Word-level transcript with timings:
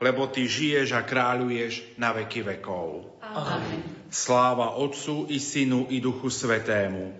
lebo 0.00 0.26
Ty 0.26 0.48
žiješ 0.48 0.96
a 0.96 1.04
kráľuješ 1.04 2.00
na 2.00 2.16
veky 2.16 2.42
vekov. 2.42 3.20
Amen. 3.20 3.84
Sláva 4.10 4.74
Otcu 4.74 5.28
i 5.30 5.38
Synu 5.38 5.86
i 5.92 6.00
Duchu 6.02 6.32
Svetému. 6.32 7.14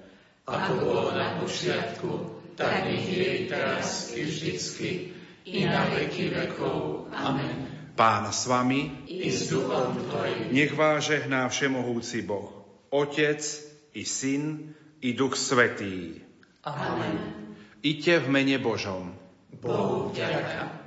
Ako 0.48 0.72
bolo 0.82 1.14
na 1.14 1.38
počiatku, 1.38 2.10
tak 2.58 2.88
nech 2.88 3.06
je 3.06 3.28
i 3.30 3.42
teraz 3.46 4.10
i 4.16 4.26
vždycky, 4.26 4.90
i 5.46 5.62
na 5.68 5.86
veky 5.86 6.34
vekov. 6.34 7.06
Amen. 7.14 7.70
Pán 7.94 8.26
s 8.32 8.48
vami, 8.48 9.06
I 9.06 9.28
s 9.28 9.52
duchom 9.52 9.92
Tvojim. 10.08 10.56
nech 10.56 10.72
vás 10.72 11.04
žehná 11.04 11.46
Všemohúci 11.52 12.24
Boh, 12.24 12.48
Otec 12.88 13.44
i 13.92 14.02
Syn 14.08 14.72
i 15.04 15.12
Duch 15.12 15.36
Svetý. 15.36 16.24
Amen. 16.64 17.20
Iďte 17.84 18.24
v 18.24 18.26
mene 18.32 18.56
Božom. 18.56 19.12
Bohu 19.60 20.08
vďaka. 20.10 20.79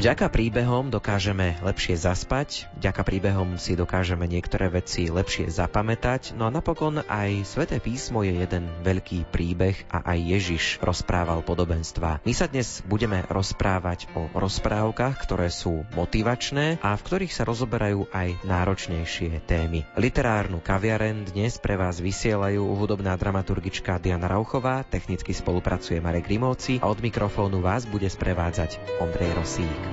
Vďaka 0.00 0.32
príbehom 0.32 0.88
dokážeme 0.88 1.60
lepšie 1.60 1.92
zaspať, 1.92 2.72
vďaka 2.80 3.04
príbehom 3.04 3.60
si 3.60 3.76
dokážeme 3.76 4.24
niektoré 4.24 4.72
veci 4.72 5.12
lepšie 5.12 5.52
zapamätať, 5.52 6.32
no 6.40 6.48
a 6.48 6.50
napokon 6.50 7.04
aj 7.04 7.44
Sveté 7.44 7.84
písmo 7.84 8.24
je 8.24 8.32
jeden 8.32 8.64
veľký 8.80 9.28
príbeh 9.28 9.76
a 9.92 10.00
aj 10.16 10.18
Ježiš 10.24 10.64
rozprával 10.80 11.44
podobenstva. 11.44 12.24
My 12.24 12.32
sa 12.32 12.48
dnes 12.48 12.80
budeme 12.88 13.28
rozprávať 13.28 14.08
o 14.16 14.32
rozprávkach, 14.32 15.20
ktoré 15.20 15.52
sú 15.52 15.84
motivačné 15.92 16.80
a 16.80 16.96
v 16.96 17.04
ktorých 17.04 17.36
sa 17.36 17.44
rozoberajú 17.44 18.08
aj 18.08 18.40
náročnejšie 18.48 19.44
témy. 19.44 19.84
Literárnu 20.00 20.64
kaviaren 20.64 21.28
dnes 21.28 21.60
pre 21.60 21.76
vás 21.76 22.00
vysielajú 22.00 22.72
hudobná 22.72 23.20
dramaturgička 23.20 24.00
Diana 24.00 24.32
Rauchová, 24.32 24.80
technicky 24.80 25.36
spolupracuje 25.36 26.00
Marek 26.00 26.24
Grimovci 26.24 26.80
a 26.80 26.88
od 26.88 27.04
mikrofónu 27.04 27.60
vás 27.60 27.84
bude 27.84 28.08
sprevádzať 28.08 28.80
Ondrej 29.04 29.36
Rosík. 29.36 29.89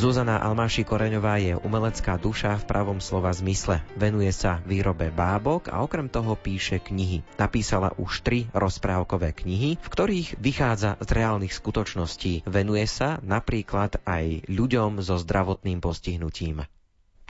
Zuzana 0.00 0.40
Almáši 0.40 0.88
Koreňová 0.88 1.36
je 1.44 1.60
umelecká 1.60 2.16
duša 2.16 2.56
v 2.56 2.64
pravom 2.64 3.04
slova 3.04 3.36
zmysle. 3.36 3.84
Venuje 4.00 4.32
sa 4.32 4.64
výrobe 4.64 5.12
bábok 5.12 5.68
a 5.68 5.84
okrem 5.84 6.08
toho 6.08 6.40
píše 6.40 6.80
knihy. 6.80 7.20
Napísala 7.36 7.92
už 8.00 8.24
tri 8.24 8.48
rozprávkové 8.56 9.36
knihy, 9.36 9.76
v 9.76 9.88
ktorých 9.92 10.40
vychádza 10.40 10.96
z 11.04 11.08
reálnych 11.12 11.52
skutočností. 11.52 12.48
Venuje 12.48 12.88
sa 12.88 13.20
napríklad 13.20 14.00
aj 14.08 14.48
ľuďom 14.48 15.04
so 15.04 15.20
zdravotným 15.20 15.84
postihnutím. 15.84 16.64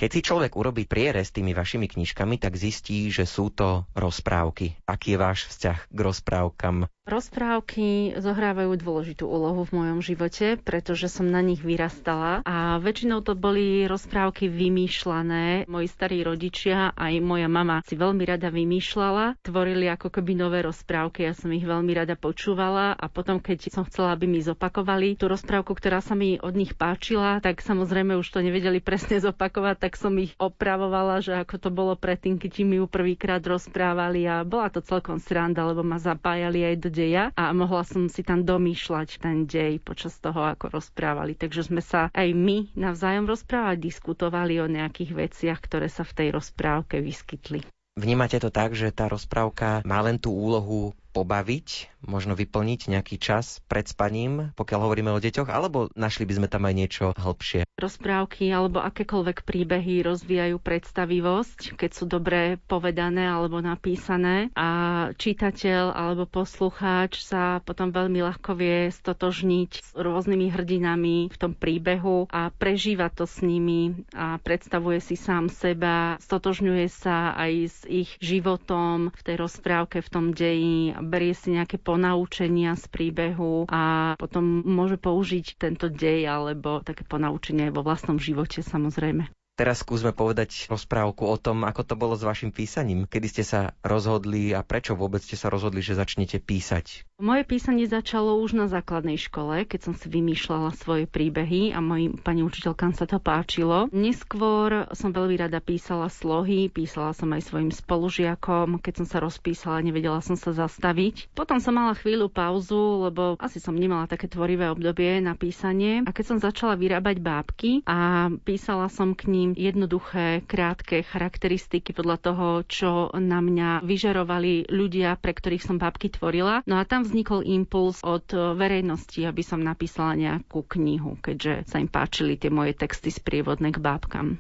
Keď 0.00 0.08
si 0.16 0.24
človek 0.24 0.56
urobí 0.56 0.88
prierez 0.88 1.28
tými 1.28 1.52
vašimi 1.52 1.84
knižkami, 1.84 2.40
tak 2.40 2.56
zistí, 2.56 3.12
že 3.12 3.28
sú 3.28 3.52
to 3.52 3.84
rozprávky. 3.92 4.80
Aký 4.88 5.12
je 5.12 5.20
váš 5.20 5.44
vzťah 5.52 5.92
k 5.92 5.98
rozprávkam? 6.00 6.88
Rozprávky 7.10 8.14
zohrávajú 8.22 8.78
dôležitú 8.78 9.26
úlohu 9.26 9.66
v 9.66 9.82
mojom 9.82 9.98
živote, 9.98 10.54
pretože 10.62 11.10
som 11.10 11.26
na 11.26 11.42
nich 11.42 11.58
vyrastala 11.58 12.38
a 12.46 12.78
väčšinou 12.78 13.26
to 13.26 13.34
boli 13.34 13.82
rozprávky 13.90 14.46
vymýšľané. 14.46 15.66
Moji 15.66 15.88
starí 15.90 16.22
rodičia 16.22 16.94
aj 16.94 17.18
moja 17.18 17.50
mama 17.50 17.82
si 17.82 17.98
veľmi 17.98 18.22
rada 18.22 18.54
vymýšľala, 18.54 19.42
tvorili 19.42 19.90
ako 19.90 20.06
keby 20.06 20.38
nové 20.38 20.62
rozprávky, 20.62 21.26
ja 21.26 21.34
som 21.34 21.50
ich 21.50 21.66
veľmi 21.66 21.90
rada 21.98 22.14
počúvala 22.14 22.94
a 22.94 23.10
potom, 23.10 23.42
keď 23.42 23.74
som 23.74 23.82
chcela, 23.90 24.14
aby 24.14 24.30
mi 24.30 24.38
zopakovali 24.38 25.18
tú 25.18 25.26
rozprávku, 25.26 25.74
ktorá 25.74 25.98
sa 25.98 26.14
mi 26.14 26.38
od 26.38 26.54
nich 26.54 26.78
páčila, 26.78 27.42
tak 27.42 27.58
samozrejme 27.58 28.14
už 28.22 28.28
to 28.30 28.38
nevedeli 28.38 28.78
presne 28.78 29.18
zopakovať, 29.18 29.82
tak 29.82 29.89
som 29.96 30.14
ich 30.18 30.34
opravovala, 30.36 31.22
že 31.22 31.38
ako 31.38 31.56
to 31.56 31.70
bolo 31.70 31.94
predtým, 31.94 32.36
keď 32.36 32.52
mi 32.66 32.82
ju 32.82 32.86
prvýkrát 32.90 33.40
rozprávali 33.40 34.26
a 34.26 34.42
bola 34.42 34.68
to 34.68 34.82
celkom 34.82 35.18
sranda, 35.18 35.62
lebo 35.62 35.80
ma 35.86 35.96
zapájali 35.96 36.66
aj 36.66 36.76
do 36.82 36.90
deja 36.90 37.24
a 37.38 37.54
mohla 37.54 37.86
som 37.86 38.10
si 38.10 38.26
tam 38.26 38.42
domýšľať 38.42 39.22
ten 39.22 39.46
dej 39.46 39.78
počas 39.80 40.18
toho, 40.18 40.44
ako 40.44 40.74
rozprávali. 40.76 41.38
Takže 41.38 41.70
sme 41.70 41.80
sa 41.80 42.10
aj 42.12 42.28
my 42.34 42.74
navzájom 42.74 43.30
rozprávali, 43.30 43.80
diskutovali 43.80 44.58
o 44.60 44.66
nejakých 44.66 45.10
veciach, 45.14 45.58
ktoré 45.62 45.86
sa 45.86 46.02
v 46.02 46.14
tej 46.16 46.28
rozprávke 46.34 47.00
vyskytli. 47.00 47.64
Vnímate 47.98 48.38
to 48.38 48.48
tak, 48.48 48.72
že 48.72 48.94
tá 48.94 49.10
rozprávka 49.10 49.82
má 49.82 49.98
len 50.00 50.16
tú 50.16 50.30
úlohu 50.32 50.94
pobaviť, 51.10 52.00
možno 52.06 52.32
vyplniť 52.38 52.88
nejaký 52.88 53.20
čas 53.20 53.60
pred 53.66 53.84
spaním, 53.84 54.54
pokiaľ 54.56 54.80
hovoríme 54.86 55.10
o 55.12 55.20
deťoch, 55.20 55.50
alebo 55.50 55.90
našli 55.98 56.24
by 56.24 56.32
sme 56.40 56.48
tam 56.48 56.64
aj 56.64 56.74
niečo 56.74 57.04
hĺbšie? 57.12 57.66
Rozprávky 57.76 58.48
alebo 58.52 58.80
akékoľvek 58.80 59.44
príbehy 59.44 60.04
rozvíjajú 60.04 60.56
predstavivosť, 60.60 61.76
keď 61.76 61.90
sú 61.90 62.04
dobre 62.06 62.60
povedané 62.68 63.26
alebo 63.28 63.60
napísané 63.60 64.52
a 64.54 64.68
čitateľ 65.16 65.92
alebo 65.92 66.24
poslucháč 66.28 67.24
sa 67.24 67.60
potom 67.64 67.90
veľmi 67.90 68.20
ľahko 68.22 68.56
vie 68.56 68.88
stotožniť 68.92 69.70
s 69.80 69.90
rôznymi 69.96 70.46
hrdinami 70.52 71.18
v 71.28 71.36
tom 71.36 71.52
príbehu 71.56 72.28
a 72.30 72.52
prežíva 72.52 73.08
to 73.10 73.24
s 73.24 73.42
nimi 73.42 74.06
a 74.14 74.38
predstavuje 74.40 75.00
si 75.02 75.16
sám 75.16 75.48
seba, 75.48 76.20
stotožňuje 76.20 76.86
sa 76.88 77.32
aj 77.34 77.52
s 77.66 77.78
ich 77.88 78.10
životom 78.20 79.12
v 79.16 79.22
tej 79.24 79.36
rozprávke, 79.40 80.04
v 80.04 80.12
tom 80.12 80.26
deji 80.30 80.92
berie 81.04 81.34
si 81.34 81.52
nejaké 81.52 81.80
ponaučenia 81.80 82.76
z 82.76 82.84
príbehu 82.88 83.66
a 83.68 84.14
potom 84.16 84.62
môže 84.64 84.96
použiť 84.96 85.56
tento 85.58 85.90
dej 85.90 86.24
alebo 86.28 86.80
také 86.80 87.02
ponaučenie 87.04 87.72
vo 87.74 87.84
vlastnom 87.84 88.16
živote 88.16 88.62
samozrejme. 88.64 89.28
Teraz 89.60 89.84
skúsme 89.84 90.16
povedať 90.16 90.72
rozprávku 90.72 91.28
o 91.28 91.36
tom, 91.36 91.68
ako 91.68 91.84
to 91.84 91.92
bolo 91.92 92.16
s 92.16 92.24
vašim 92.24 92.48
písaním. 92.48 93.04
Kedy 93.04 93.26
ste 93.28 93.44
sa 93.44 93.76
rozhodli 93.84 94.56
a 94.56 94.64
prečo 94.64 94.96
vôbec 94.96 95.20
ste 95.20 95.36
sa 95.36 95.52
rozhodli, 95.52 95.84
že 95.84 96.00
začnete 96.00 96.40
písať? 96.40 97.04
Moje 97.20 97.44
písanie 97.44 97.84
začalo 97.84 98.40
už 98.40 98.56
na 98.56 98.64
základnej 98.64 99.20
škole, 99.20 99.68
keď 99.68 99.80
som 99.84 99.92
si 99.92 100.08
vymýšľala 100.08 100.72
svoje 100.72 101.04
príbehy 101.04 101.68
a 101.68 101.84
mojim 101.84 102.16
pani 102.16 102.40
učiteľkám 102.40 102.96
sa 102.96 103.04
to 103.04 103.20
páčilo. 103.20 103.92
Neskôr 103.92 104.88
som 104.96 105.12
veľmi 105.12 105.36
rada 105.36 105.60
písala 105.60 106.08
slohy, 106.08 106.72
písala 106.72 107.12
som 107.12 107.28
aj 107.36 107.44
svojim 107.44 107.68
spolužiakom, 107.68 108.80
keď 108.80 109.04
som 109.04 109.06
sa 109.06 109.20
rozpísala, 109.20 109.84
nevedela 109.84 110.24
som 110.24 110.32
sa 110.32 110.56
zastaviť. 110.56 111.28
Potom 111.36 111.60
som 111.60 111.76
mala 111.76 111.92
chvíľu 111.92 112.32
pauzu, 112.32 113.04
lebo 113.04 113.36
asi 113.36 113.60
som 113.60 113.76
nemala 113.76 114.08
také 114.08 114.24
tvorivé 114.24 114.72
obdobie 114.72 115.20
na 115.20 115.36
písanie. 115.36 116.00
A 116.08 116.16
keď 116.16 116.24
som 116.24 116.38
začala 116.40 116.72
vyrábať 116.72 117.20
bábky 117.20 117.84
a 117.84 118.32
písala 118.32 118.88
som 118.88 119.12
k 119.12 119.28
ním 119.28 119.52
jednoduché, 119.52 120.40
krátke 120.48 121.04
charakteristiky 121.04 121.92
podľa 121.92 122.16
toho, 122.16 122.46
čo 122.64 122.90
na 123.12 123.44
mňa 123.44 123.84
vyžarovali 123.84 124.72
ľudia, 124.72 125.20
pre 125.20 125.36
ktorých 125.36 125.68
som 125.68 125.76
bábky 125.76 126.08
tvorila. 126.08 126.64
No 126.64 126.80
a 126.80 126.88
tam 126.88 127.09
vznikol 127.10 127.42
impuls 127.42 127.98
od 128.00 128.22
verejnosti, 128.54 129.18
aby 129.20 129.42
som 129.42 129.58
napísala 129.58 130.14
nejakú 130.14 130.62
knihu, 130.70 131.18
keďže 131.18 131.66
sa 131.66 131.76
im 131.76 131.86
páčili 131.86 132.38
tie 132.38 132.48
moje 132.48 132.72
texty 132.72 133.10
sprievodné 133.10 133.74
k 133.74 133.78
bábkam. 133.78 134.38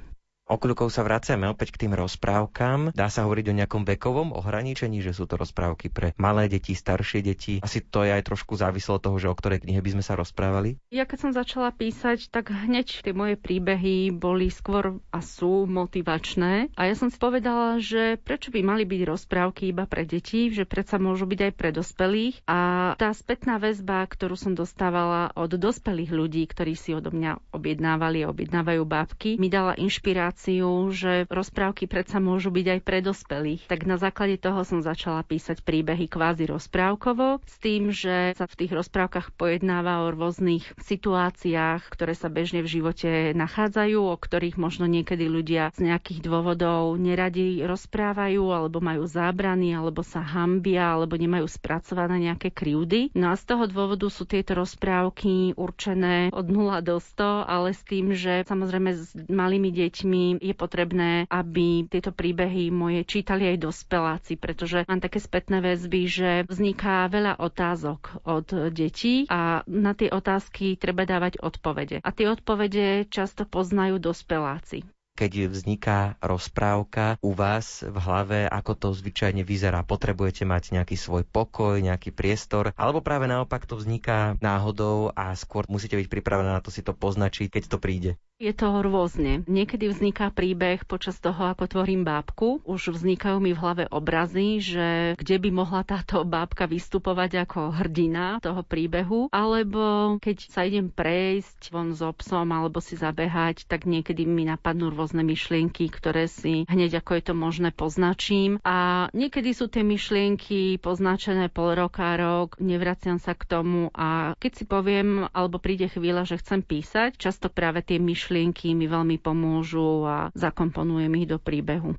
Okľukov 0.50 0.90
sa 0.90 1.06
vraciame 1.06 1.46
opäť 1.46 1.70
k 1.70 1.86
tým 1.86 1.94
rozprávkam. 1.94 2.90
Dá 2.90 3.06
sa 3.06 3.22
hovoriť 3.22 3.54
o 3.54 3.58
nejakom 3.62 3.86
vekovom 3.86 4.34
ohraničení, 4.34 4.98
že 4.98 5.14
sú 5.14 5.30
to 5.30 5.38
rozprávky 5.38 5.94
pre 5.94 6.10
malé 6.18 6.50
deti, 6.50 6.74
staršie 6.74 7.22
deti. 7.22 7.62
Asi 7.62 7.78
to 7.78 8.02
je 8.02 8.10
aj 8.10 8.26
trošku 8.26 8.58
závislo 8.58 8.98
od 8.98 9.02
toho, 9.06 9.14
že 9.22 9.30
o 9.30 9.38
ktorej 9.38 9.62
knihe 9.62 9.78
by 9.78 9.94
sme 9.94 10.02
sa 10.02 10.18
rozprávali. 10.18 10.82
Ja 10.90 11.06
keď 11.06 11.18
som 11.22 11.30
začala 11.30 11.70
písať, 11.70 12.34
tak 12.34 12.50
hneď 12.50 13.06
tie 13.06 13.14
moje 13.14 13.38
príbehy 13.38 14.10
boli 14.10 14.50
skôr 14.50 14.98
a 15.14 15.22
sú 15.22 15.70
motivačné. 15.70 16.74
A 16.74 16.90
ja 16.90 16.98
som 16.98 17.14
si 17.14 17.22
povedala, 17.22 17.78
že 17.78 18.18
prečo 18.18 18.50
by 18.50 18.66
mali 18.66 18.82
byť 18.82 19.06
rozprávky 19.06 19.70
iba 19.70 19.86
pre 19.86 20.02
deti, 20.02 20.50
že 20.50 20.66
predsa 20.66 20.98
môžu 20.98 21.30
byť 21.30 21.40
aj 21.46 21.52
pre 21.54 21.70
dospelých. 21.70 22.42
A 22.50 22.58
tá 22.98 23.14
spätná 23.14 23.62
väzba, 23.62 24.02
ktorú 24.02 24.34
som 24.34 24.58
dostávala 24.58 25.30
od 25.38 25.54
dospelých 25.54 26.10
ľudí, 26.10 26.42
ktorí 26.50 26.74
si 26.74 26.90
odo 26.90 27.14
mňa 27.14 27.54
objednávali 27.54 28.26
a 28.26 28.34
objednávajú 28.34 28.82
bábky, 28.82 29.38
mi 29.38 29.46
dala 29.46 29.78
inšpiráciu 29.78 30.39
informáciu, 30.40 30.88
že 30.90 31.12
rozprávky 31.28 31.84
predsa 31.84 32.16
môžu 32.16 32.48
byť 32.48 32.66
aj 32.72 32.80
pre 32.80 32.98
dospelých. 33.04 33.68
Tak 33.68 33.84
na 33.84 34.00
základe 34.00 34.40
toho 34.40 34.64
som 34.64 34.80
začala 34.80 35.20
písať 35.20 35.60
príbehy 35.60 36.08
kvázi 36.08 36.48
rozprávkovo, 36.48 37.44
s 37.44 37.56
tým, 37.60 37.92
že 37.92 38.32
sa 38.32 38.48
v 38.48 38.58
tých 38.64 38.72
rozprávkach 38.72 39.36
pojednáva 39.36 40.08
o 40.08 40.12
rôznych 40.16 40.64
situáciách, 40.80 41.84
ktoré 41.92 42.16
sa 42.16 42.32
bežne 42.32 42.64
v 42.64 42.72
živote 42.80 43.36
nachádzajú, 43.36 44.00
o 44.00 44.16
ktorých 44.16 44.56
možno 44.56 44.88
niekedy 44.88 45.28
ľudia 45.28 45.76
z 45.76 45.92
nejakých 45.92 46.24
dôvodov 46.24 46.96
neradi 46.96 47.60
rozprávajú, 47.68 48.40
alebo 48.48 48.80
majú 48.80 49.04
zábrany, 49.04 49.76
alebo 49.76 50.00
sa 50.00 50.24
hambia, 50.24 50.96
alebo 50.96 51.20
nemajú 51.20 51.44
spracované 51.44 52.32
nejaké 52.32 52.48
krivdy. 52.48 53.12
No 53.12 53.32
a 53.32 53.36
z 53.36 53.44
toho 53.44 53.68
dôvodu 53.68 54.08
sú 54.08 54.24
tieto 54.24 54.56
rozprávky 54.56 55.52
určené 55.60 56.32
od 56.32 56.46
0 56.48 56.80
do 56.80 56.96
100, 56.96 57.44
ale 57.44 57.76
s 57.76 57.82
tým, 57.84 58.16
že 58.16 58.48
samozrejme 58.48 58.90
s 58.96 59.12
malými 59.28 59.68
deťmi 59.68 60.29
je 60.36 60.52
potrebné, 60.52 61.10
aby 61.26 61.84
tieto 61.84 62.10
príbehy 62.10 62.70
moje 62.70 63.02
čítali 63.02 63.48
aj 63.48 63.58
dospeláci, 63.58 64.34
pretože 64.34 64.84
mám 64.84 65.00
také 65.00 65.18
spätné 65.18 65.58
väzby, 65.58 66.00
že 66.04 66.30
vzniká 66.44 67.08
veľa 67.08 67.34
otázok 67.36 68.00
od 68.22 68.46
detí 68.70 69.26
a 69.26 69.64
na 69.64 69.92
tie 69.92 70.08
otázky 70.08 70.76
treba 70.76 71.02
dávať 71.02 71.40
odpovede. 71.40 71.98
A 72.00 72.10
tie 72.10 72.28
odpovede 72.28 72.86
často 73.06 73.42
poznajú 73.44 73.98
dospeláci 73.98 74.84
keď 75.20 75.52
vzniká 75.52 76.16
rozprávka 76.24 77.20
u 77.22 77.36
vás 77.36 77.86
v 77.86 77.96
hlave, 77.96 78.38
ako 78.48 78.72
to 78.74 78.88
zvyčajne 78.90 79.46
vyzerá? 79.46 79.86
Potrebujete 79.86 80.48
mať 80.48 80.74
nejaký 80.74 80.96
svoj 80.96 81.28
pokoj, 81.28 81.76
nejaký 81.76 82.10
priestor, 82.10 82.72
alebo 82.74 83.04
práve 83.04 83.30
naopak 83.30 83.68
to 83.68 83.76
vzniká 83.78 84.40
náhodou 84.40 85.12
a 85.14 85.36
skôr 85.38 85.68
musíte 85.70 85.94
byť 85.94 86.08
pripravená 86.10 86.58
na 86.58 86.64
to 86.64 86.74
si 86.74 86.82
to 86.82 86.96
poznačiť, 86.96 87.46
keď 87.52 87.62
to 87.70 87.78
príde? 87.78 88.12
Je 88.40 88.56
to 88.56 88.72
rôzne. 88.80 89.44
Niekedy 89.44 89.92
vzniká 89.92 90.32
príbeh 90.32 90.88
počas 90.88 91.20
toho, 91.20 91.52
ako 91.52 91.68
tvorím 91.68 92.08
bábku. 92.08 92.64
Už 92.64 92.96
vznikajú 92.96 93.36
mi 93.36 93.52
v 93.52 93.60
hlave 93.60 93.84
obrazy, 93.92 94.64
že 94.64 94.88
kde 95.20 95.36
by 95.36 95.50
mohla 95.52 95.84
táto 95.84 96.24
bábka 96.24 96.64
vystupovať 96.64 97.44
ako 97.44 97.76
hrdina 97.76 98.40
toho 98.40 98.64
príbehu. 98.64 99.28
Alebo 99.28 100.16
keď 100.24 100.48
sa 100.48 100.64
idem 100.64 100.88
prejsť 100.88 101.68
von 101.68 101.92
s 101.92 102.00
so 102.00 102.16
psom 102.16 102.48
alebo 102.48 102.80
si 102.80 102.96
zabehať, 102.96 103.68
tak 103.68 103.84
niekedy 103.84 104.24
mi 104.24 104.48
napadnú 104.48 104.88
rôzne 104.88 105.09
myšlienky, 105.18 105.90
ktoré 105.90 106.30
si 106.30 106.62
hneď 106.70 107.02
ako 107.02 107.10
je 107.18 107.22
to 107.26 107.34
možné 107.34 107.74
poznačím. 107.74 108.62
A 108.62 109.10
niekedy 109.10 109.50
sú 109.50 109.66
tie 109.66 109.82
myšlienky 109.82 110.78
poznačené 110.78 111.50
pol 111.50 111.74
roka, 111.74 112.14
rok, 112.14 112.54
nevraciam 112.62 113.18
sa 113.18 113.34
k 113.34 113.42
tomu 113.50 113.90
a 113.90 114.38
keď 114.38 114.52
si 114.54 114.64
poviem, 114.64 115.26
alebo 115.34 115.58
príde 115.58 115.90
chvíľa, 115.90 116.22
že 116.22 116.38
chcem 116.38 116.62
písať, 116.62 117.18
často 117.18 117.50
práve 117.50 117.82
tie 117.82 117.98
myšlienky 117.98 118.72
mi 118.72 118.86
veľmi 118.86 119.18
pomôžu 119.18 120.06
a 120.06 120.16
zakomponujem 120.38 121.12
ich 121.18 121.26
do 121.26 121.42
príbehu. 121.42 121.98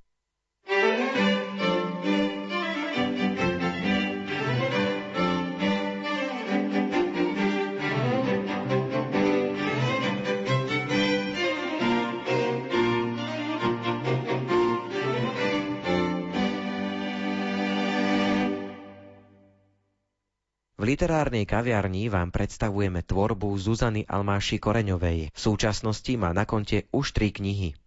V 20.81 20.97
literárnej 20.97 21.45
kaviarni 21.45 22.09
vám 22.09 22.33
predstavujeme 22.33 23.05
tvorbu 23.05 23.53
Zuzany 23.53 24.01
Almáši 24.01 24.57
Koreňovej. 24.57 25.29
V 25.29 25.37
súčasnosti 25.37 26.09
má 26.17 26.33
na 26.33 26.49
konte 26.49 26.89
už 26.89 27.13
tri 27.13 27.29
knihy. 27.29 27.77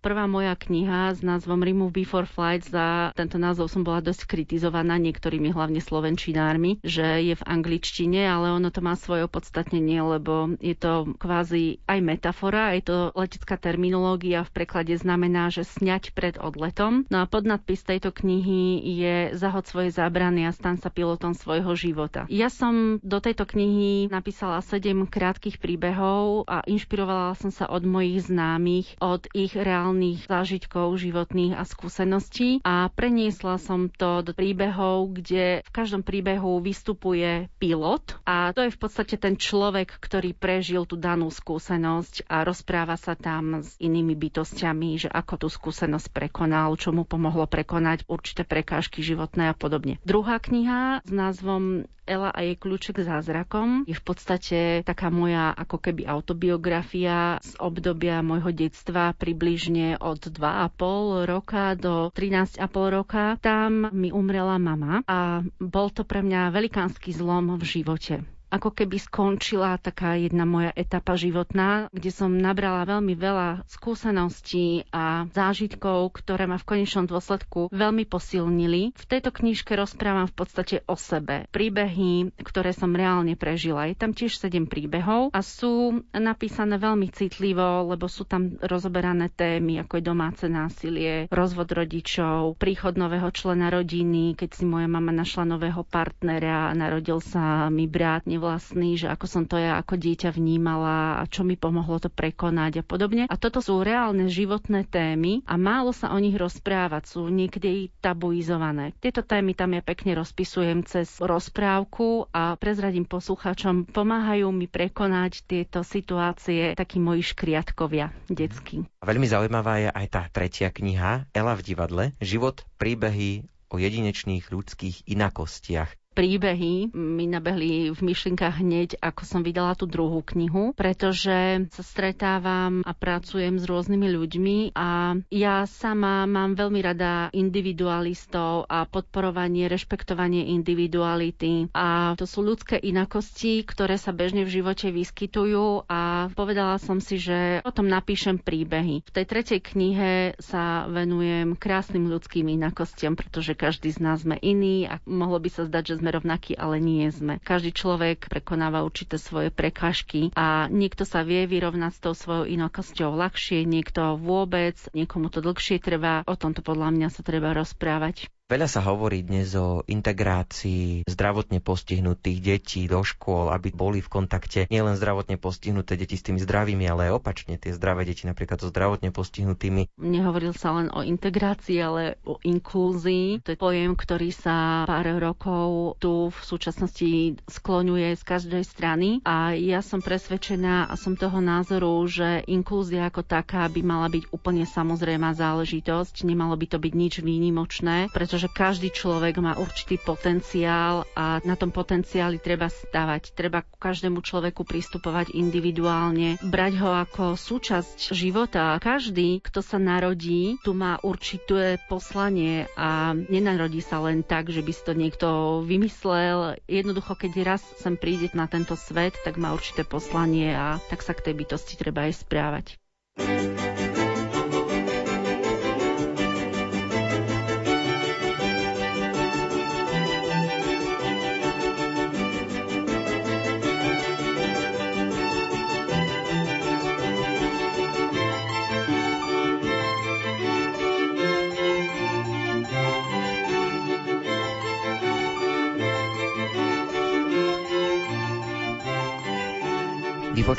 Prvá 0.00 0.24
moja 0.24 0.56
kniha 0.56 1.12
s 1.12 1.20
názvom 1.20 1.60
Remove 1.60 1.92
Before 1.92 2.24
Flight, 2.24 2.64
za 2.64 3.12
tento 3.12 3.36
názov 3.36 3.68
som 3.68 3.84
bola 3.84 4.00
dosť 4.00 4.32
kritizovaná 4.32 4.96
niektorými 4.96 5.52
hlavne 5.52 5.76
slovenčinármi, 5.76 6.80
že 6.80 7.20
je 7.20 7.36
v 7.36 7.44
angličtine, 7.44 8.24
ale 8.24 8.48
ono 8.48 8.72
to 8.72 8.80
má 8.80 8.96
svoje 8.96 9.28
opodstatnenie, 9.28 10.00
lebo 10.00 10.56
je 10.56 10.72
to 10.72 11.04
kvázi 11.20 11.84
aj 11.84 12.00
metafora, 12.00 12.72
aj 12.72 12.80
to 12.88 12.96
letecká 13.12 13.60
terminológia 13.60 14.40
v 14.48 14.64
preklade 14.64 14.96
znamená, 14.96 15.52
že 15.52 15.68
sňať 15.68 16.16
pred 16.16 16.40
odletom. 16.40 17.04
No 17.12 17.20
a 17.20 17.28
podnadpis 17.28 17.84
tejto 17.84 18.08
knihy 18.08 18.80
je 18.80 19.16
Zahod 19.36 19.68
svoje 19.68 19.92
zábrany 19.92 20.48
a 20.48 20.56
stan 20.56 20.80
sa 20.80 20.88
pilotom 20.88 21.36
svojho 21.36 21.76
života. 21.76 22.24
Ja 22.32 22.48
som 22.48 23.04
do 23.04 23.20
tejto 23.20 23.44
knihy 23.44 24.08
napísala 24.08 24.64
sedem 24.64 25.04
krátkých 25.04 25.60
príbehov 25.60 26.48
a 26.48 26.64
inšpirovala 26.64 27.36
som 27.36 27.52
sa 27.52 27.68
od 27.68 27.84
mojich 27.84 28.32
známych, 28.32 28.96
od 28.96 29.28
ich 29.36 29.52
reálnych 29.52 29.89
reálnych 29.90 30.30
zážitkov 30.30 30.94
životných 31.02 31.58
a 31.58 31.66
skúseností 31.66 32.62
a 32.62 32.86
preniesla 32.94 33.58
som 33.58 33.90
to 33.90 34.22
do 34.22 34.30
príbehov, 34.30 35.18
kde 35.18 35.66
v 35.66 35.70
každom 35.74 36.06
príbehu 36.06 36.62
vystupuje 36.62 37.50
pilot 37.58 38.22
a 38.22 38.54
to 38.54 38.62
je 38.62 38.70
v 38.70 38.78
podstate 38.78 39.18
ten 39.18 39.34
človek, 39.34 39.98
ktorý 39.98 40.30
prežil 40.30 40.86
tú 40.86 40.94
danú 40.94 41.26
skúsenosť 41.26 42.30
a 42.30 42.46
rozpráva 42.46 42.94
sa 42.94 43.18
tam 43.18 43.66
s 43.66 43.74
inými 43.82 44.14
bytostiami, 44.14 44.94
že 44.94 45.08
ako 45.10 45.42
tú 45.42 45.48
skúsenosť 45.50 46.14
prekonal, 46.14 46.78
čo 46.78 46.94
mu 46.94 47.02
pomohlo 47.02 47.50
prekonať 47.50 48.06
určité 48.06 48.46
prekážky 48.46 49.02
životné 49.02 49.50
a 49.50 49.58
podobne. 49.58 49.98
Druhá 50.06 50.38
kniha 50.38 51.02
s 51.02 51.10
názvom 51.10 51.82
Ela 52.10 52.34
a 52.34 52.42
jej 52.42 52.58
kľúček 52.58 52.98
k 52.98 53.06
zázrakom 53.06 53.86
je 53.86 53.94
v 53.94 54.02
podstate 54.02 54.58
taká 54.82 55.14
moja 55.14 55.54
ako 55.54 55.78
keby 55.78 56.10
autobiografia 56.10 57.38
z 57.38 57.54
obdobia 57.62 58.18
môjho 58.18 58.50
detstva 58.50 59.14
približne 59.14 59.79
od 59.96 60.20
2,5 60.26 60.76
roka 61.24 61.74
do 61.74 62.10
13,5 62.10 62.58
roka. 62.90 63.36
Tam 63.38 63.88
mi 63.90 64.10
umrela 64.10 64.56
mama 64.56 65.00
a 65.04 65.18
bol 65.56 65.88
to 65.88 66.02
pre 66.02 66.20
mňa 66.20 66.50
velikánsky 66.50 67.10
zlom 67.10 67.54
v 67.54 67.64
živote 67.64 68.14
ako 68.50 68.74
keby 68.74 68.98
skončila 68.98 69.78
taká 69.78 70.18
jedna 70.18 70.42
moja 70.42 70.74
etapa 70.74 71.14
životná, 71.14 71.86
kde 71.94 72.10
som 72.10 72.34
nabrala 72.34 72.82
veľmi 72.84 73.14
veľa 73.14 73.64
skúseností 73.70 74.90
a 74.90 75.30
zážitkov, 75.30 76.10
ktoré 76.18 76.50
ma 76.50 76.58
v 76.58 76.66
konečnom 76.66 77.06
dôsledku 77.06 77.70
veľmi 77.70 78.04
posilnili. 78.10 78.92
V 78.98 79.04
tejto 79.06 79.30
knižke 79.30 79.78
rozprávam 79.78 80.26
v 80.26 80.34
podstate 80.34 80.76
o 80.90 80.98
sebe. 80.98 81.46
Príbehy, 81.54 82.34
ktoré 82.42 82.74
som 82.74 82.90
reálne 82.90 83.38
prežila. 83.38 83.86
Je 83.86 83.96
tam 83.96 84.10
tiež 84.10 84.34
sedem 84.34 84.66
príbehov 84.66 85.30
a 85.30 85.40
sú 85.40 86.02
napísané 86.10 86.76
veľmi 86.76 87.14
citlivo, 87.14 87.86
lebo 87.86 88.10
sú 88.10 88.26
tam 88.26 88.58
rozoberané 88.58 89.30
témy, 89.30 89.86
ako 89.86 90.02
je 90.02 90.04
domáce 90.04 90.44
násilie, 90.50 91.30
rozvod 91.30 91.70
rodičov, 91.70 92.58
príchod 92.58 92.98
nového 92.98 93.30
člena 93.30 93.70
rodiny, 93.70 94.34
keď 94.34 94.50
si 94.58 94.64
moja 94.66 94.90
mama 94.90 95.14
našla 95.14 95.46
nového 95.46 95.86
partnera, 95.86 96.74
narodil 96.74 97.22
sa 97.22 97.70
mi 97.70 97.86
brat, 97.86 98.26
vlastný, 98.40 98.96
že 98.96 99.12
ako 99.12 99.26
som 99.28 99.44
to 99.44 99.60
ja 99.60 99.76
ako 99.76 100.00
dieťa 100.00 100.32
vnímala 100.32 101.20
a 101.20 101.28
čo 101.28 101.44
mi 101.44 101.60
pomohlo 101.60 102.00
to 102.00 102.08
prekonať 102.08 102.80
a 102.80 102.84
podobne. 102.84 103.28
A 103.28 103.36
toto 103.36 103.60
sú 103.60 103.84
reálne 103.84 104.26
životné 104.26 104.88
témy 104.88 105.44
a 105.44 105.60
málo 105.60 105.92
sa 105.92 106.10
o 106.10 106.18
nich 106.18 106.34
rozprávať, 106.34 107.12
sú 107.12 107.28
niekedy 107.28 107.92
tabuizované. 108.00 108.96
Tieto 108.98 109.20
témy 109.20 109.52
tam 109.52 109.76
ja 109.76 109.84
pekne 109.84 110.16
rozpisujem 110.16 110.88
cez 110.88 111.20
rozprávku 111.20 112.32
a 112.32 112.56
prezradím 112.56 113.04
poslucháčom, 113.04 113.92
pomáhajú 113.92 114.48
mi 114.48 114.64
prekonať 114.64 115.44
tieto 115.44 115.84
situácie 115.84 116.72
takí 116.72 116.96
moji 116.96 117.20
škriatkovia 117.20 118.10
detskí. 118.32 118.88
Veľmi 119.04 119.26
zaujímavá 119.28 119.84
je 119.84 119.88
aj 119.92 120.06
tá 120.08 120.22
tretia 120.32 120.72
kniha 120.72 121.28
Ela 121.36 121.52
v 121.52 121.62
divadle, 121.62 122.04
život, 122.22 122.64
príbehy 122.80 123.44
o 123.70 123.76
jedinečných 123.78 124.50
ľudských 124.50 125.06
inakostiach. 125.06 125.99
Príbehy 126.10 126.90
mi 126.92 127.24
nabehli 127.30 127.94
v 127.94 128.00
myšlienkach 128.02 128.58
hneď, 128.58 128.98
ako 128.98 129.22
som 129.22 129.40
vydala 129.46 129.78
tú 129.78 129.86
druhú 129.86 130.20
knihu, 130.34 130.74
pretože 130.74 131.70
sa 131.70 131.82
stretávam 131.86 132.82
a 132.82 132.92
pracujem 132.92 133.56
s 133.56 133.64
rôznymi 133.64 134.08
ľuďmi 134.10 134.58
a 134.74 135.16
ja 135.30 135.64
sama 135.64 136.26
mám 136.26 136.58
veľmi 136.58 136.80
rada 136.82 137.30
individualistov 137.30 138.66
a 138.66 138.84
podporovanie, 138.84 139.70
rešpektovanie 139.70 140.50
individuality. 140.50 141.70
A 141.72 142.18
to 142.18 142.26
sú 142.26 142.42
ľudské 142.42 142.76
inakosti, 142.76 143.62
ktoré 143.62 143.94
sa 143.94 144.10
bežne 144.10 144.42
v 144.42 144.60
živote 144.60 144.90
vyskytujú 144.90 145.86
a 145.86 146.28
povedala 146.34 146.76
som 146.82 146.98
si, 146.98 147.16
že 147.16 147.62
o 147.62 147.70
tom 147.70 147.86
napíšem 147.86 148.42
príbehy. 148.42 149.06
V 149.06 149.14
tej 149.14 149.24
tretej 149.24 149.60
knihe 149.62 150.34
sa 150.42 150.90
venujem 150.90 151.54
krásnym 151.54 152.10
ľudským 152.10 152.50
inakostiam, 152.50 153.14
pretože 153.14 153.54
každý 153.54 153.94
z 153.94 154.02
nás 154.02 154.26
sme 154.26 154.36
iný 154.42 154.90
a 154.90 154.98
mohlo 155.06 155.38
by 155.38 155.48
sa 155.48 155.64
zdať, 155.64 155.84
že 155.86 155.99
sme 156.00 156.10
rovnakí, 156.10 156.56
ale 156.56 156.80
nie 156.80 157.04
sme. 157.12 157.36
Každý 157.36 157.76
človek 157.76 158.32
prekonáva 158.32 158.80
určité 158.80 159.20
svoje 159.20 159.52
prekážky 159.52 160.32
a 160.32 160.64
niekto 160.72 161.04
sa 161.04 161.20
vie 161.20 161.44
vyrovnať 161.44 161.92
s 161.92 162.00
tou 162.00 162.16
svojou 162.16 162.48
inakosťou 162.48 163.12
ľahšie, 163.12 163.68
niekto 163.68 164.16
vôbec, 164.16 164.80
niekomu 164.96 165.28
to 165.28 165.44
dlhšie 165.44 165.76
trvá. 165.76 166.24
O 166.24 166.34
tomto 166.34 166.64
podľa 166.64 166.96
mňa 166.96 167.08
sa 167.12 167.20
treba 167.20 167.52
rozprávať. 167.52 168.32
Veľa 168.50 168.66
sa 168.66 168.82
hovorí 168.82 169.22
dnes 169.22 169.54
o 169.54 169.86
integrácii 169.86 171.06
zdravotne 171.06 171.62
postihnutých 171.62 172.38
detí 172.42 172.90
do 172.90 172.98
škôl, 173.06 173.46
aby 173.54 173.70
boli 173.70 174.02
v 174.02 174.10
kontakte 174.10 174.66
nielen 174.66 174.98
zdravotne 174.98 175.38
postihnuté 175.38 175.94
deti 175.94 176.18
s 176.18 176.26
tými 176.26 176.42
zdravými, 176.42 176.82
ale 176.90 177.06
aj 177.06 177.22
opačne 177.22 177.62
tie 177.62 177.70
zdravé 177.70 178.02
deti 178.10 178.26
napríklad 178.26 178.58
so 178.58 178.74
zdravotne 178.74 179.14
postihnutými. 179.14 179.94
Nehovoril 180.02 180.50
sa 180.50 180.74
len 180.74 180.90
o 180.90 180.98
integrácii, 180.98 181.78
ale 181.78 182.18
o 182.26 182.42
inklúzii. 182.42 183.38
To 183.46 183.54
je 183.54 183.58
pojem, 183.62 183.94
ktorý 183.94 184.34
sa 184.34 184.82
pár 184.82 185.06
rokov 185.22 185.94
tu 186.02 186.34
v 186.34 186.40
súčasnosti 186.42 187.38
skloňuje 187.46 188.18
z 188.18 188.22
každej 188.26 188.66
strany 188.66 189.22
a 189.22 189.54
ja 189.54 189.78
som 189.78 190.02
presvedčená 190.02 190.90
a 190.90 190.94
som 190.98 191.14
toho 191.14 191.38
názoru, 191.38 192.02
že 192.10 192.42
inklúzia 192.50 193.06
ako 193.06 193.22
taká 193.22 193.70
by 193.70 193.78
mala 193.86 194.10
byť 194.10 194.34
úplne 194.34 194.66
samozrejmá 194.66 195.38
záležitosť, 195.38 196.26
nemalo 196.26 196.58
by 196.58 196.66
to 196.66 196.82
byť 196.82 196.92
nič 196.98 197.14
výnimočné, 197.22 198.10
pretože 198.10 198.39
pretože 198.40 198.56
každý 198.56 198.88
človek 198.88 199.36
má 199.36 199.52
určitý 199.60 200.00
potenciál 200.00 201.04
a 201.12 201.44
na 201.44 201.60
tom 201.60 201.68
potenciáli 201.68 202.40
treba 202.40 202.72
stavať. 202.72 203.36
Treba 203.36 203.60
ku 203.60 203.76
každému 203.76 204.24
človeku 204.24 204.64
pristupovať 204.64 205.36
individuálne, 205.36 206.40
brať 206.40 206.72
ho 206.80 206.88
ako 207.04 207.36
súčasť 207.36 208.16
života. 208.16 208.80
Každý, 208.80 209.44
kto 209.44 209.60
sa 209.60 209.76
narodí, 209.76 210.56
tu 210.64 210.72
má 210.72 210.96
určité 211.04 211.76
poslanie 211.92 212.64
a 212.80 213.12
nenarodí 213.12 213.84
sa 213.84 214.00
len 214.00 214.24
tak, 214.24 214.48
že 214.48 214.64
by 214.64 214.72
si 214.72 214.82
to 214.88 214.96
niekto 214.96 215.28
vymyslel. 215.60 216.56
Jednoducho, 216.64 217.20
keď 217.20 217.44
raz 217.44 217.62
sem 217.76 218.00
príde 218.00 218.32
na 218.32 218.48
tento 218.48 218.72
svet, 218.72 219.20
tak 219.20 219.36
má 219.36 219.52
určité 219.52 219.84
poslanie 219.84 220.56
a 220.56 220.80
tak 220.88 221.04
sa 221.04 221.12
k 221.12 221.28
tej 221.28 221.44
bytosti 221.44 221.76
treba 221.76 222.08
aj 222.08 222.24
správať. 222.24 222.66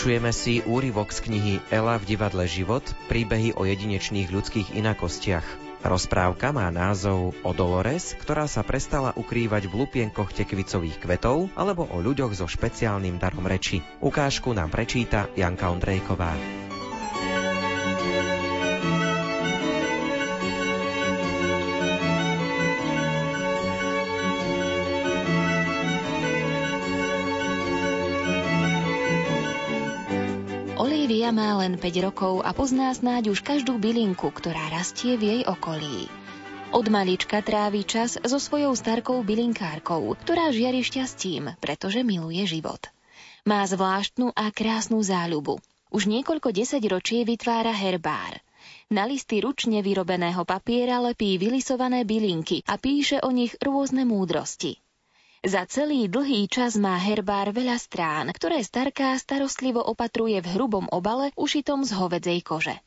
Vypočujeme 0.01 0.33
si 0.33 0.65
úryvok 0.65 1.13
z 1.13 1.19
knihy 1.29 1.55
Ela 1.69 2.01
v 2.01 2.09
divadle 2.09 2.49
Život, 2.49 2.81
príbehy 3.05 3.53
o 3.53 3.69
jedinečných 3.69 4.33
ľudských 4.33 4.73
inakostiach. 4.73 5.45
Rozprávka 5.85 6.49
má 6.49 6.73
názov 6.73 7.37
o 7.45 7.51
Dolores, 7.53 8.17
ktorá 8.17 8.49
sa 8.49 8.65
prestala 8.65 9.13
ukrývať 9.13 9.69
v 9.69 9.85
lupienkoch 9.85 10.33
tekvicových 10.33 11.05
kvetov 11.05 11.53
alebo 11.53 11.85
o 11.85 12.01
ľuďoch 12.01 12.33
so 12.33 12.49
špeciálnym 12.49 13.21
darom 13.21 13.45
reči. 13.45 13.85
Ukážku 14.01 14.57
nám 14.57 14.73
prečíta 14.73 15.29
Janka 15.37 15.69
Ondrejková. 15.69 16.33
Má 31.31 31.55
len 31.63 31.79
5 31.79 32.11
rokov 32.11 32.43
a 32.43 32.51
pozná 32.51 32.91
snáď 32.91 33.31
už 33.31 33.39
každú 33.39 33.79
bylinku, 33.79 34.35
ktorá 34.35 34.67
rastie 34.67 35.15
v 35.15 35.23
jej 35.23 35.41
okolí. 35.47 36.11
Od 36.75 36.83
malička 36.91 37.39
trávi 37.39 37.87
čas 37.87 38.19
so 38.19 38.35
svojou 38.35 38.75
starkou 38.75 39.23
bylinkárkou, 39.23 40.11
ktorá 40.19 40.51
žiari 40.51 40.83
šťastím, 40.83 41.55
pretože 41.63 42.03
miluje 42.03 42.43
život. 42.43 42.83
Má 43.47 43.63
zvláštnu 43.63 44.35
a 44.35 44.51
krásnu 44.51 44.99
záľubu. 44.99 45.63
Už 45.87 46.11
niekoľko 46.11 46.51
desaťročí 46.51 47.23
vytvára 47.23 47.71
herbár. 47.71 48.35
Na 48.91 49.07
listy 49.07 49.39
ručne 49.39 49.79
vyrobeného 49.79 50.43
papiera 50.43 50.99
lepí 50.99 51.39
vylisované 51.39 52.03
bylinky 52.03 52.59
a 52.67 52.75
píše 52.75 53.23
o 53.23 53.31
nich 53.31 53.55
rôzne 53.63 54.03
múdrosti. 54.03 54.75
Za 55.41 55.65
celý 55.65 56.05
dlhý 56.05 56.45
čas 56.45 56.77
má 56.77 57.01
herbár 57.01 57.49
veľa 57.49 57.81
strán, 57.81 58.29
ktoré 58.29 58.61
starká 58.61 59.17
starostlivo 59.17 59.81
opatruje 59.81 60.37
v 60.37 60.53
hrubom 60.53 60.85
obale 60.93 61.33
ušitom 61.33 61.81
z 61.81 61.97
hovedzej 61.97 62.45
kože. 62.45 62.77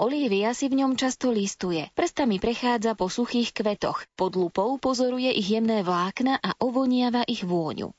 Olivia 0.00 0.56
si 0.56 0.72
v 0.72 0.80
ňom 0.80 0.96
často 0.96 1.28
listuje, 1.28 1.92
prstami 1.92 2.40
prechádza 2.40 2.96
po 2.96 3.12
suchých 3.12 3.52
kvetoch, 3.52 4.08
pod 4.16 4.40
lupou 4.40 4.80
pozoruje 4.80 5.28
ich 5.36 5.52
jemné 5.52 5.84
vlákna 5.84 6.40
a 6.40 6.56
ovoniava 6.64 7.28
ich 7.28 7.44
vôňu. 7.44 7.92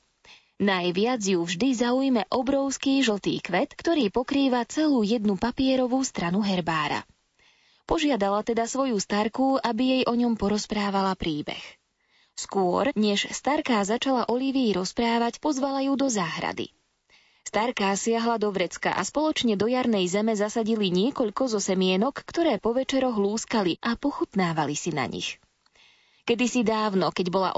Najviac 0.58 1.22
ju 1.22 1.46
vždy 1.46 1.68
zaujme 1.78 2.26
obrovský 2.34 3.06
žltý 3.06 3.38
kvet, 3.38 3.78
ktorý 3.78 4.10
pokrýva 4.10 4.66
celú 4.66 5.06
jednu 5.06 5.38
papierovú 5.38 6.02
stranu 6.02 6.42
herbára. 6.42 7.06
Požiadala 7.86 8.42
teda 8.42 8.66
svoju 8.66 8.98
starku, 8.98 9.62
aby 9.62 9.82
jej 9.98 10.02
o 10.10 10.18
ňom 10.18 10.34
porozprávala 10.34 11.14
príbeh. 11.14 11.81
Skôr, 12.42 12.90
než 12.98 13.30
starká 13.30 13.86
začala 13.86 14.26
Olivii 14.26 14.74
rozprávať, 14.74 15.38
pozvala 15.38 15.86
ju 15.86 15.94
do 15.94 16.10
záhrady. 16.10 16.74
Starká 17.46 17.94
siahla 17.94 18.42
do 18.42 18.50
vrecka 18.50 18.90
a 18.90 19.06
spoločne 19.06 19.54
do 19.54 19.70
jarnej 19.70 20.10
zeme 20.10 20.34
zasadili 20.34 20.90
niekoľko 20.90 21.46
zo 21.46 21.60
semienok, 21.62 22.26
ktoré 22.26 22.58
po 22.58 22.74
večeroch 22.74 23.14
lúskali 23.14 23.78
a 23.78 23.94
pochutnávali 23.94 24.74
si 24.74 24.90
na 24.90 25.06
nich. 25.06 25.38
Kedysi 26.26 26.66
dávno, 26.66 27.14
keď 27.14 27.26
bola 27.30 27.50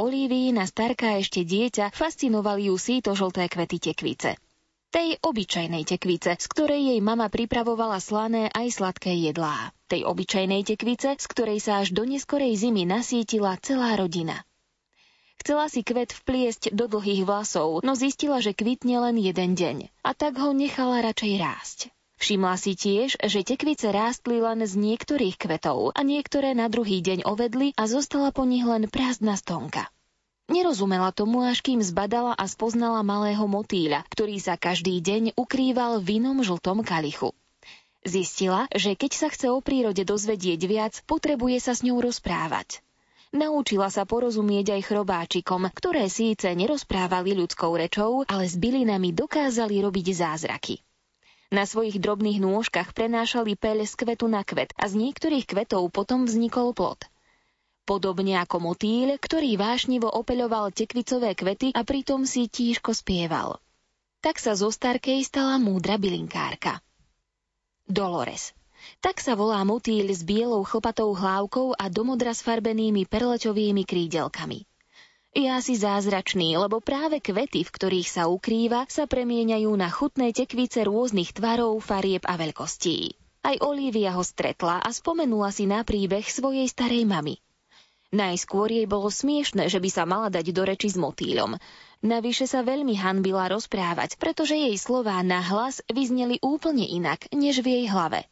na 0.53 0.65
starká 0.69 1.17
ešte 1.17 1.49
dieťa, 1.49 1.93
fascinovali 1.97 2.69
ju 2.69 2.77
síto 2.77 3.17
žlté 3.17 3.49
kvety 3.49 3.81
tekvice. 3.81 4.37
Tej 4.93 5.17
obyčajnej 5.21 5.85
tekvice, 5.89 6.37
z 6.37 6.47
ktorej 6.49 6.93
jej 6.93 7.01
mama 7.01 7.33
pripravovala 7.33 8.05
slané 8.05 8.53
aj 8.53 8.79
sladké 8.79 9.17
jedlá. 9.17 9.73
Tej 9.89 10.05
obyčajnej 10.05 10.65
tekvice, 10.65 11.17
z 11.17 11.27
ktorej 11.29 11.59
sa 11.65 11.81
až 11.81 11.97
do 11.97 12.05
neskorej 12.05 12.53
zimy 12.53 12.85
nasítila 12.85 13.57
celá 13.65 13.97
rodina. 13.97 14.45
Chcela 15.45 15.69
si 15.69 15.85
kvet 15.85 16.09
vpliesť 16.09 16.73
do 16.73 16.89
dlhých 16.89 17.29
vlasov, 17.29 17.85
no 17.85 17.93
zistila, 17.93 18.41
že 18.41 18.57
kvitne 18.57 18.97
len 18.97 19.21
jeden 19.21 19.53
deň 19.53 19.93
a 20.01 20.17
tak 20.17 20.41
ho 20.41 20.57
nechala 20.57 21.05
radšej 21.05 21.33
rásť. 21.37 21.79
Všimla 22.17 22.57
si 22.57 22.73
tiež, 22.73 23.21
že 23.21 23.45
tekvice 23.45 23.93
rástli 23.93 24.41
len 24.41 24.65
z 24.65 24.73
niektorých 24.73 25.37
kvetov 25.37 25.93
a 25.93 26.01
niektoré 26.01 26.57
na 26.57 26.73
druhý 26.73 27.05
deň 27.05 27.29
ovedli 27.29 27.77
a 27.77 27.85
zostala 27.85 28.33
po 28.33 28.49
nich 28.49 28.65
len 28.65 28.89
prázdna 28.89 29.37
stonka. 29.37 29.93
Nerozumela 30.49 31.13
tomu, 31.13 31.45
až 31.45 31.61
kým 31.61 31.85
zbadala 31.85 32.33
a 32.33 32.49
spoznala 32.49 33.05
malého 33.05 33.45
motýľa, 33.45 34.09
ktorý 34.09 34.41
sa 34.41 34.57
každý 34.57 34.97
deň 35.05 35.37
ukrýval 35.37 36.01
v 36.01 36.25
inom 36.25 36.41
žltom 36.41 36.81
kalichu. 36.81 37.37
Zistila, 38.01 38.65
že 38.73 38.97
keď 38.97 39.13
sa 39.13 39.29
chce 39.29 39.53
o 39.53 39.61
prírode 39.61 40.09
dozvedieť 40.09 40.61
viac, 40.65 41.05
potrebuje 41.05 41.61
sa 41.61 41.77
s 41.77 41.85
ňou 41.85 42.01
rozprávať. 42.01 42.81
Naučila 43.35 43.91
sa 43.91 44.07
porozumieť 44.07 44.79
aj 44.79 44.95
chrobáčikom, 44.95 45.67
ktoré 45.75 46.07
síce 46.07 46.47
nerozprávali 46.55 47.35
ľudskou 47.35 47.75
rečou, 47.75 48.23
ale 48.31 48.47
s 48.47 48.55
bylinami 48.55 49.11
dokázali 49.11 49.83
robiť 49.83 50.07
zázraky. 50.15 50.79
Na 51.51 51.67
svojich 51.67 51.99
drobných 51.99 52.39
nôžkach 52.39 52.95
prenášali 52.95 53.59
peľ 53.59 53.91
z 53.91 53.95
kvetu 53.99 54.31
na 54.31 54.47
kvet 54.47 54.71
a 54.79 54.87
z 54.87 54.95
niektorých 55.03 55.51
kvetov 55.51 55.91
potom 55.91 56.31
vznikol 56.31 56.79
plod. 56.79 57.11
Podobne 57.83 58.39
ako 58.39 58.71
motýl, 58.71 59.19
ktorý 59.19 59.59
vášnivo 59.59 60.07
opeľoval 60.15 60.71
tekvicové 60.71 61.35
kvety 61.35 61.75
a 61.75 61.83
pritom 61.83 62.31
si 62.31 62.47
tížko 62.47 62.95
spieval. 62.95 63.59
Tak 64.23 64.39
sa 64.39 64.55
zo 64.55 64.71
starkej 64.71 65.27
stala 65.27 65.59
múdra 65.59 65.99
bylinkárka. 65.99 66.79
Dolores 67.85 68.55
tak 69.01 69.21
sa 69.21 69.37
volá 69.39 69.61
motýl 69.63 70.09
s 70.11 70.25
bielou 70.25 70.65
chlpatou 70.65 71.13
hlávkou 71.13 71.77
a 71.77 71.89
domodra 71.93 72.33
s 72.33 72.45
farbenými 72.45 73.09
perleťovými 73.09 73.83
krídelkami. 73.85 74.67
Je 75.35 75.51
asi 75.51 75.75
zázračný, 75.75 76.55
lebo 76.55 76.79
práve 76.79 77.19
kvety, 77.19 77.67
v 77.67 77.75
ktorých 77.75 78.07
sa 78.07 78.31
ukrýva, 78.31 78.87
sa 78.87 79.11
premieňajú 79.11 79.71
na 79.75 79.91
chutné 79.91 80.31
tekvice 80.31 80.87
rôznych 80.87 81.35
tvarov, 81.35 81.83
farieb 81.83 82.23
a 82.23 82.39
veľkostí. 82.39 83.19
Aj 83.43 83.59
Olivia 83.61 84.15
ho 84.15 84.23
stretla 84.23 84.79
a 84.79 84.89
spomenula 84.95 85.51
si 85.51 85.67
na 85.67 85.83
príbeh 85.83 86.23
svojej 86.23 86.71
starej 86.71 87.03
mamy. 87.05 87.43
Najskôr 88.15 88.71
jej 88.71 88.87
bolo 88.87 89.11
smiešne, 89.11 89.67
že 89.67 89.83
by 89.83 89.91
sa 89.91 90.07
mala 90.07 90.31
dať 90.31 90.55
do 90.55 90.63
reči 90.63 90.87
s 90.87 90.95
motýľom. 90.95 91.59
Navyše 92.07 92.47
sa 92.47 92.63
veľmi 92.63 92.95
hanbila 92.95 93.51
rozprávať, 93.51 94.23
pretože 94.23 94.55
jej 94.55 94.79
slová 94.79 95.19
na 95.27 95.43
hlas 95.43 95.83
vyzneli 95.91 96.39
úplne 96.47 96.87
inak, 96.87 97.27
než 97.35 97.59
v 97.59 97.83
jej 97.83 97.85
hlave. 97.91 98.23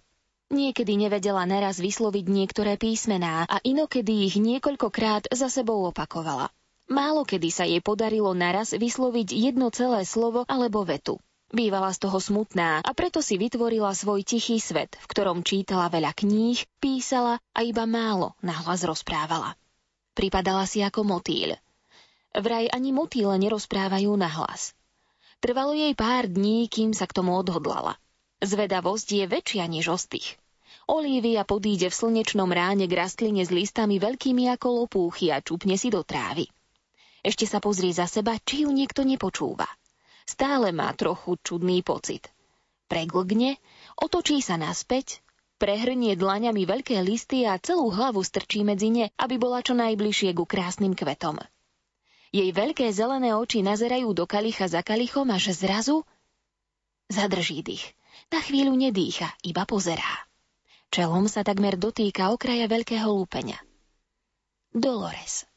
Niekedy 0.53 1.01
nevedela 1.01 1.49
naraz 1.49 1.81
vysloviť 1.81 2.29
niektoré 2.29 2.77
písmená 2.77 3.49
a 3.49 3.57
inokedy 3.65 4.29
ich 4.29 4.37
niekoľkokrát 4.37 5.33
za 5.33 5.49
sebou 5.49 5.89
opakovala. 5.89 6.53
Málo 6.93 7.25
kedy 7.25 7.49
sa 7.49 7.65
jej 7.65 7.81
podarilo 7.81 8.37
naraz 8.37 8.77
vysloviť 8.77 9.33
jedno 9.33 9.73
celé 9.73 10.05
slovo 10.05 10.45
alebo 10.45 10.85
vetu. 10.85 11.17
Bývala 11.49 11.89
z 11.97 12.05
toho 12.05 12.21
smutná 12.21 12.85
a 12.85 12.91
preto 12.93 13.25
si 13.25 13.41
vytvorila 13.41 13.97
svoj 13.97 14.29
tichý 14.29 14.61
svet, 14.61 14.93
v 15.01 15.07
ktorom 15.09 15.41
čítala 15.41 15.89
veľa 15.89 16.13
kníh, 16.13 16.61
písala 16.85 17.41
a 17.57 17.65
iba 17.65 17.89
málo 17.89 18.37
nahlas 18.45 18.85
rozprávala. 18.85 19.57
Pripadala 20.13 20.69
si 20.69 20.85
ako 20.85 21.01
motýľ. 21.01 21.57
Vraj 22.37 22.69
ani 22.69 22.93
motýle 22.93 23.41
nerozprávajú 23.41 24.13
nahlas. 24.21 24.77
Trvalo 25.41 25.73
jej 25.73 25.97
pár 25.97 26.29
dní, 26.29 26.69
kým 26.69 26.93
sa 26.93 27.09
k 27.09 27.17
tomu 27.17 27.41
odhodlala. 27.41 27.97
Zvedavosť 28.45 29.09
je 29.17 29.25
väčšia 29.33 29.65
než 29.65 29.89
ostých. 29.89 30.42
Olívia 30.91 31.47
podíde 31.47 31.91
v 31.91 31.95
slnečnom 31.95 32.51
ráne 32.51 32.91
k 32.91 32.99
rastline 32.99 33.47
s 33.47 33.55
listami 33.55 34.03
veľkými 34.03 34.51
ako 34.59 34.83
lopúchy 34.83 35.31
a 35.31 35.39
čupne 35.39 35.79
si 35.79 35.95
do 35.95 36.03
trávy. 36.03 36.51
Ešte 37.23 37.47
sa 37.47 37.63
pozrie 37.63 37.95
za 37.95 38.11
seba, 38.11 38.35
či 38.43 38.67
ju 38.67 38.71
niekto 38.75 39.07
nepočúva. 39.07 39.71
Stále 40.27 40.75
má 40.75 40.91
trochu 40.99 41.39
čudný 41.39 41.87
pocit. 41.87 42.27
Preglgne, 42.91 43.63
otočí 43.95 44.43
sa 44.43 44.59
naspäť, 44.59 45.23
prehrnie 45.63 46.19
dlaňami 46.19 46.67
veľké 46.67 46.99
listy 47.07 47.47
a 47.47 47.63
celú 47.63 47.95
hlavu 47.95 48.27
strčí 48.27 48.67
medzi 48.67 48.91
ne, 48.91 49.07
aby 49.23 49.39
bola 49.39 49.63
čo 49.63 49.79
najbližšie 49.79 50.35
ku 50.35 50.51
krásnym 50.51 50.99
kvetom. 50.99 51.39
Jej 52.35 52.51
veľké 52.51 52.91
zelené 52.91 53.39
oči 53.39 53.63
nazerajú 53.63 54.11
do 54.17 54.27
kalicha 54.27 54.67
za 54.67 54.83
kalichom, 54.83 55.31
až 55.31 55.55
zrazu 55.55 56.03
zadrží 57.07 57.63
dých. 57.63 57.95
Na 58.35 58.43
chvíľu 58.43 58.75
nedýcha, 58.75 59.31
iba 59.47 59.63
pozerá. 59.63 60.32
Čelom 60.93 61.25
sa 61.25 61.41
takmer 61.41 61.81
dotýka 61.81 62.37
okraja 62.37 62.69
veľkého 62.69 63.09
lúpeňa. 63.09 63.57
Dolores. 64.77 65.49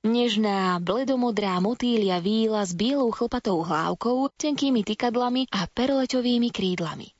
Nežná, 0.00 0.80
bledomodrá 0.80 1.60
motýlia 1.60 2.16
víla 2.16 2.64
s 2.64 2.72
bielou 2.72 3.12
chlpatou 3.12 3.60
hlávkou, 3.60 4.32
tenkými 4.40 4.80
tykadlami 4.80 5.52
a 5.52 5.68
perleťovými 5.68 6.48
krídlami. 6.48 7.12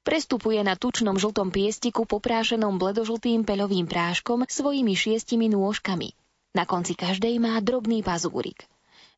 Prestupuje 0.00 0.64
na 0.64 0.80
tučnom 0.80 1.20
žltom 1.20 1.52
piestiku 1.52 2.08
poprášenom 2.08 2.80
bledožltým 2.80 3.44
peľovým 3.44 3.84
práškom 3.84 4.48
svojimi 4.48 4.96
šiestimi 4.96 5.52
nôžkami. 5.52 6.16
Na 6.56 6.64
konci 6.64 6.96
každej 6.96 7.36
má 7.36 7.60
drobný 7.60 8.00
pazúrik. 8.00 8.64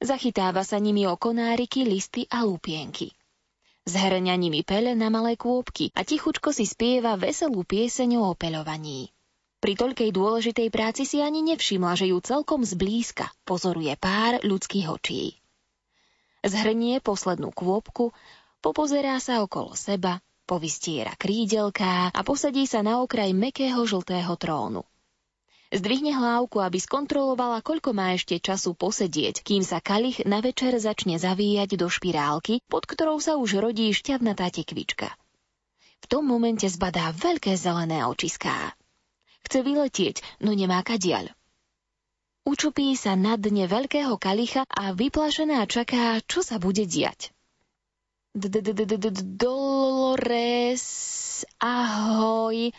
Zachytáva 0.02 0.66
sa 0.66 0.82
nimi 0.82 1.06
o 1.06 1.14
konáriky, 1.14 1.86
listy 1.86 2.26
a 2.30 2.42
lupienky. 2.42 3.14
Zhrňa 3.88 4.36
nimi 4.36 4.60
pele 4.68 4.92
na 4.92 5.08
malé 5.08 5.40
kôpky 5.40 5.88
a 5.96 6.04
tichučko 6.04 6.52
si 6.52 6.68
spieva 6.68 7.16
veselú 7.16 7.64
pieseň 7.64 8.20
o 8.20 8.36
opeľovaní. 8.36 9.08
Pri 9.64 9.80
toľkej 9.80 10.12
dôležitej 10.12 10.68
práci 10.68 11.08
si 11.08 11.24
ani 11.24 11.40
nevšimla, 11.40 11.96
že 11.96 12.12
ju 12.12 12.20
celkom 12.20 12.68
zblízka 12.68 13.32
pozoruje 13.48 13.96
pár 13.96 14.44
ľudských 14.44 14.92
očí. 14.92 15.40
Zhrnie 16.44 17.00
poslednú 17.00 17.48
kôpku, 17.48 18.12
popozerá 18.60 19.16
sa 19.24 19.40
okolo 19.40 19.72
seba, 19.72 20.20
povystiera 20.44 21.16
krídelká 21.16 22.12
a 22.12 22.20
posadí 22.20 22.68
sa 22.68 22.84
na 22.84 23.00
okraj 23.00 23.32
mekého 23.32 23.88
žltého 23.88 24.36
trónu. 24.36 24.84
Zdvihne 25.68 26.16
hlávku, 26.16 26.64
aby 26.64 26.80
skontrolovala, 26.80 27.60
koľko 27.60 27.92
má 27.92 28.16
ešte 28.16 28.40
času 28.40 28.72
posedieť, 28.72 29.44
kým 29.44 29.60
sa 29.60 29.84
kalich 29.84 30.24
na 30.24 30.40
večer 30.40 30.72
začne 30.80 31.20
zavíjať 31.20 31.76
do 31.76 31.92
špirálky, 31.92 32.64
pod 32.72 32.88
ktorou 32.88 33.20
sa 33.20 33.36
už 33.36 33.60
rodí 33.60 33.92
šťavnatá 33.92 34.48
tekvička. 34.48 35.12
V 36.00 36.06
tom 36.08 36.24
momente 36.24 36.64
zbadá 36.64 37.12
veľké 37.12 37.52
zelené 37.60 38.00
očiská. 38.08 38.72
Chce 39.44 39.60
vyletieť, 39.60 40.24
no 40.40 40.56
nemá 40.56 40.80
kadiaľ. 40.80 41.36
Učupí 42.48 42.96
sa 42.96 43.12
na 43.12 43.36
dne 43.36 43.68
veľkého 43.68 44.16
kalicha 44.16 44.64
a 44.72 44.96
vyplašená 44.96 45.68
čaká, 45.68 46.16
čo 46.24 46.40
sa 46.40 46.56
bude 46.56 46.88
diať. 46.88 47.28
Dolores, 49.36 50.84
ahoj, 51.60 52.72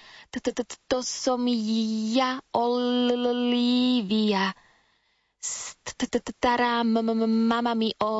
to 0.89 1.01
som 1.01 1.47
ja, 1.49 2.41
Olivia. 2.53 4.53
Stará 5.39 6.83
mama 6.83 7.73
mi 7.73 7.95
o 7.97 8.11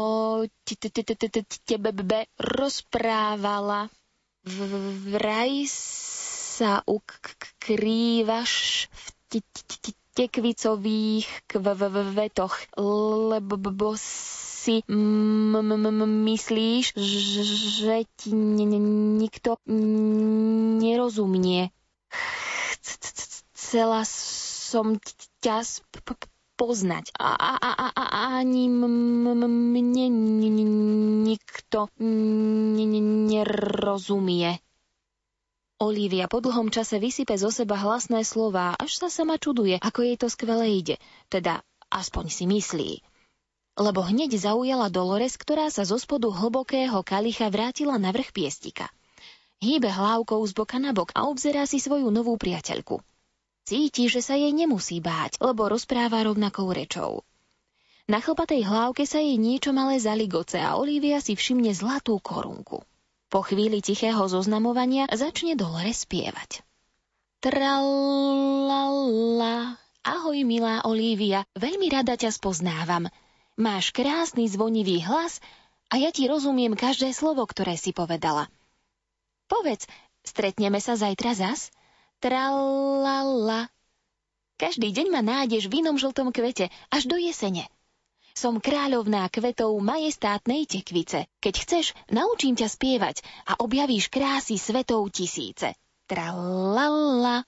tebe 1.62 1.92
rozprávala. 2.40 3.92
Vraj 5.06 5.68
sa 5.68 6.82
ukrývaš 6.88 8.88
v 8.90 9.08
tekvicových 10.16 11.28
kvetoch, 11.48 12.56
lebo 13.32 13.96
si 14.00 14.84
myslíš, 14.84 16.86
že 17.80 17.96
ti 18.18 18.30
nikto 18.36 19.56
nerozumie. 20.84 21.72
Chcela 23.54 24.02
som 24.06 24.98
ťa 25.46 25.62
poznať. 26.60 27.16
A, 27.16 27.56
ani 28.36 28.68
mne 28.68 30.06
nikto 31.24 31.88
nerozumie. 33.32 34.60
Olivia 35.80 36.28
po 36.28 36.44
dlhom 36.44 36.68
čase 36.76 37.00
vysype 37.00 37.40
zo 37.40 37.48
seba 37.48 37.80
hlasné 37.80 38.28
slová, 38.28 38.76
až 38.76 39.00
sa 39.00 39.08
sama 39.08 39.40
čuduje, 39.40 39.80
ako 39.80 40.04
jej 40.04 40.20
to 40.20 40.28
skvele 40.28 40.68
ide. 40.68 41.00
Teda, 41.32 41.64
aspoň 41.88 42.26
si 42.28 42.44
myslí. 42.44 42.92
Lebo 43.80 44.04
hneď 44.04 44.36
zaujala 44.36 44.92
Dolores, 44.92 45.40
ktorá 45.40 45.72
sa 45.72 45.88
zo 45.88 45.96
spodu 45.96 46.28
hlbokého 46.28 47.00
kalicha 47.00 47.48
vrátila 47.48 47.96
na 47.96 48.12
vrch 48.12 48.36
piestika. 48.36 48.92
Hýbe 49.60 49.92
hlávkou 49.92 50.40
z 50.48 50.56
boka 50.56 50.80
na 50.80 50.96
bok 50.96 51.12
a 51.12 51.28
obzerá 51.28 51.68
si 51.68 51.84
svoju 51.84 52.08
novú 52.16 52.40
priateľku. 52.40 53.04
Cíti, 53.68 54.08
že 54.08 54.24
sa 54.24 54.40
jej 54.40 54.56
nemusí 54.56 55.04
báť, 55.04 55.44
lebo 55.44 55.68
rozpráva 55.68 56.24
rovnakou 56.24 56.72
rečou. 56.72 57.28
Na 58.10 58.24
chlpatej 58.24 58.66
hlávke 58.66 59.06
sa 59.06 59.20
jej 59.22 59.38
niečo 59.38 59.76
malé 59.76 60.00
zaligoce 60.00 60.58
a 60.58 60.80
Olivia 60.80 61.20
si 61.20 61.36
všimne 61.36 61.76
zlatú 61.76 62.18
korunku. 62.24 62.82
Po 63.30 63.40
chvíli 63.46 63.84
tichého 63.86 64.26
zoznamovania 64.26 65.06
začne 65.14 65.54
Dolores 65.54 66.08
spievať. 66.08 66.66
Tralala, 67.44 68.58
ahoj 70.02 70.40
milá 70.42 70.82
Olivia, 70.90 71.46
veľmi 71.54 71.94
rada 71.94 72.18
ťa 72.18 72.34
spoznávam. 72.34 73.06
Máš 73.60 73.94
krásny 73.94 74.50
zvonivý 74.50 75.06
hlas 75.06 75.38
a 75.94 76.02
ja 76.02 76.10
ti 76.10 76.26
rozumiem 76.26 76.74
každé 76.74 77.14
slovo, 77.14 77.46
ktoré 77.46 77.78
si 77.78 77.94
povedala. 77.94 78.50
Povedz, 79.50 79.90
stretneme 80.22 80.78
sa 80.78 80.94
zajtra 80.94 81.34
zas? 81.34 81.74
Tralala. 82.22 83.74
Každý 84.62 84.94
deň 84.94 85.08
ma 85.10 85.26
nájdeš 85.26 85.66
v 85.66 85.82
inom 85.82 85.98
žltom 85.98 86.30
kvete, 86.30 86.70
až 86.94 87.10
do 87.10 87.18
jesene. 87.18 87.66
Som 88.38 88.62
kráľovná 88.62 89.26
kvetov 89.34 89.74
majestátnej 89.82 90.70
tekvice. 90.70 91.26
Keď 91.42 91.54
chceš, 91.66 91.86
naučím 92.14 92.54
ťa 92.54 92.70
spievať 92.70 93.26
a 93.50 93.58
objavíš 93.58 94.14
krásy 94.14 94.62
svetov 94.62 95.10
tisíce. 95.10 95.74
Tralala. 96.06 97.44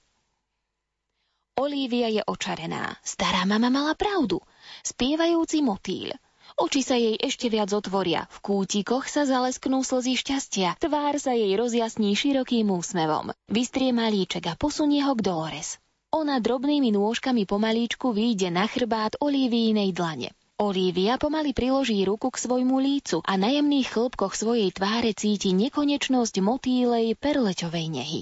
Olivia 1.59 2.09
je 2.09 2.25
očarená. 2.25 2.97
Stará 3.05 3.45
mama 3.45 3.69
mala 3.69 3.93
pravdu. 3.93 4.41
Spievajúci 4.81 5.61
motýl. 5.61 6.17
Oči 6.59 6.81
sa 6.83 6.99
jej 6.99 7.15
ešte 7.15 7.47
viac 7.47 7.71
otvoria, 7.71 8.27
v 8.27 8.37
kútikoch 8.43 9.07
sa 9.07 9.23
zalesknú 9.23 9.85
slzy 9.85 10.19
šťastia, 10.19 10.75
tvár 10.81 11.15
sa 11.21 11.31
jej 11.31 11.55
rozjasní 11.55 12.15
širokým 12.17 12.67
úsmevom. 12.67 13.31
Vystrie 13.47 13.95
malíček 13.95 14.51
a 14.51 14.59
posunie 14.59 15.05
ho 15.05 15.15
k 15.15 15.23
Dolores. 15.23 15.79
Ona 16.11 16.43
drobnými 16.43 16.91
nôžkami 16.91 17.47
pomalíčku 17.47 18.11
vyjde 18.11 18.51
na 18.51 18.67
chrbát 18.67 19.15
Olivínej 19.23 19.95
dlane. 19.95 20.35
Olivia 20.61 21.17
pomaly 21.17 21.57
priloží 21.57 22.03
ruku 22.05 22.29
k 22.29 22.37
svojmu 22.37 22.77
lícu 22.77 23.23
a 23.25 23.33
na 23.33 23.49
jemných 23.49 23.89
chlopkoch 23.89 24.37
svojej 24.37 24.69
tváre 24.69 25.15
cíti 25.17 25.57
nekonečnosť 25.57 26.37
motýlej 26.37 27.17
perleťovej 27.17 27.85
nehy. 27.89 28.21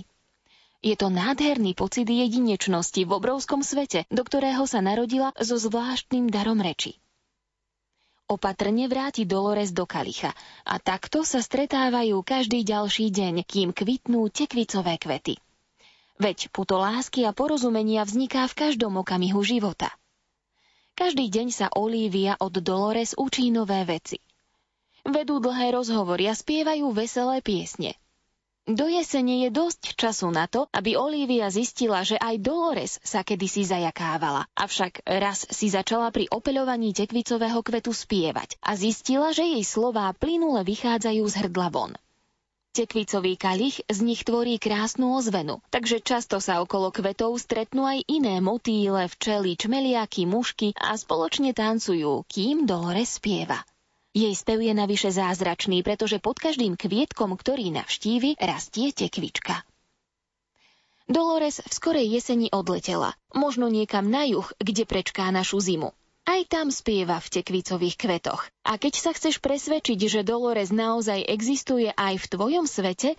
Je 0.80 0.96
to 0.96 1.12
nádherný 1.12 1.76
pocit 1.76 2.08
jedinečnosti 2.08 3.04
v 3.04 3.12
obrovskom 3.12 3.60
svete, 3.60 4.08
do 4.08 4.24
ktorého 4.24 4.64
sa 4.64 4.80
narodila 4.80 5.36
so 5.36 5.60
zvláštnym 5.60 6.32
darom 6.32 6.64
reči. 6.64 6.96
Opatrne 8.30 8.86
vráti 8.86 9.26
Dolores 9.26 9.74
do 9.74 9.90
kalicha 9.90 10.38
a 10.62 10.78
takto 10.78 11.26
sa 11.26 11.42
stretávajú 11.42 12.22
každý 12.22 12.62
ďalší 12.62 13.10
deň, 13.10 13.42
kým 13.42 13.74
kvitnú 13.74 14.30
tekvicové 14.30 15.02
kvety. 15.02 15.42
Veď 16.22 16.54
puto 16.54 16.78
lásky 16.78 17.26
a 17.26 17.34
porozumenia 17.34 18.06
vzniká 18.06 18.46
v 18.46 18.70
každom 18.70 19.02
okamihu 19.02 19.42
života. 19.42 19.90
Každý 20.94 21.26
deň 21.26 21.48
sa 21.50 21.68
Olivia 21.74 22.38
od 22.38 22.54
Dolores 22.62 23.18
učí 23.18 23.50
nové 23.50 23.82
veci. 23.90 24.22
Vedú 25.02 25.42
dlhé 25.42 25.74
rozhovory 25.74 26.30
a 26.30 26.38
spievajú 26.38 26.94
veselé 26.94 27.42
piesne– 27.42 27.98
do 28.70 28.86
jesene 28.86 29.46
je 29.46 29.50
dosť 29.50 29.98
času 29.98 30.30
na 30.30 30.46
to, 30.46 30.70
aby 30.70 30.94
Olivia 30.94 31.50
zistila, 31.50 32.06
že 32.06 32.22
aj 32.22 32.38
Dolores 32.38 33.02
sa 33.02 33.26
kedysi 33.26 33.66
zajakávala. 33.66 34.46
Avšak 34.54 35.10
raz 35.10 35.50
si 35.50 35.74
začala 35.74 36.14
pri 36.14 36.30
opeľovaní 36.30 36.94
tekvicového 36.94 37.66
kvetu 37.66 37.90
spievať 37.90 38.62
a 38.62 38.78
zistila, 38.78 39.34
že 39.34 39.42
jej 39.42 39.66
slová 39.66 40.14
plynule 40.14 40.62
vychádzajú 40.62 41.24
z 41.26 41.36
hrdla 41.46 41.70
von. 41.74 41.94
Tekvicový 42.70 43.34
kalich 43.34 43.82
z 43.90 44.00
nich 44.06 44.22
tvorí 44.22 44.62
krásnu 44.62 45.18
ozvenu, 45.18 45.58
takže 45.74 46.06
často 46.06 46.38
sa 46.38 46.62
okolo 46.62 46.94
kvetov 46.94 47.34
stretnú 47.42 47.90
aj 47.90 48.06
iné 48.06 48.38
motýle, 48.38 49.10
včely, 49.10 49.58
čmeliaky, 49.58 50.30
mušky 50.30 50.78
a 50.78 50.94
spoločne 50.94 51.58
tancujú, 51.58 52.30
kým 52.30 52.70
Dolores 52.70 53.18
spieva. 53.18 53.66
Jej 54.10 54.34
spev 54.34 54.58
je 54.66 54.74
navyše 54.74 55.14
zázračný, 55.14 55.86
pretože 55.86 56.18
pod 56.18 56.42
každým 56.42 56.74
kvietkom, 56.74 57.38
ktorý 57.38 57.70
navštívi, 57.70 58.42
rastie 58.42 58.90
tekvička. 58.90 59.62
Dolores 61.06 61.62
v 61.62 61.70
skorej 61.70 62.10
jeseni 62.10 62.50
odletela, 62.50 63.14
možno 63.38 63.70
niekam 63.70 64.10
na 64.10 64.26
juh, 64.26 64.46
kde 64.58 64.90
prečká 64.90 65.30
našu 65.30 65.62
zimu. 65.62 65.94
Aj 66.26 66.42
tam 66.46 66.74
spieva 66.74 67.22
v 67.22 67.42
tekvicových 67.42 67.98
kvetoch. 67.98 68.46
A 68.66 68.78
keď 68.82 68.94
sa 68.98 69.12
chceš 69.14 69.42
presvedčiť, 69.42 69.98
že 69.98 70.22
Dolores 70.26 70.74
naozaj 70.74 71.26
existuje 71.26 71.90
aj 71.94 72.22
v 72.22 72.30
tvojom 72.30 72.66
svete, 72.70 73.14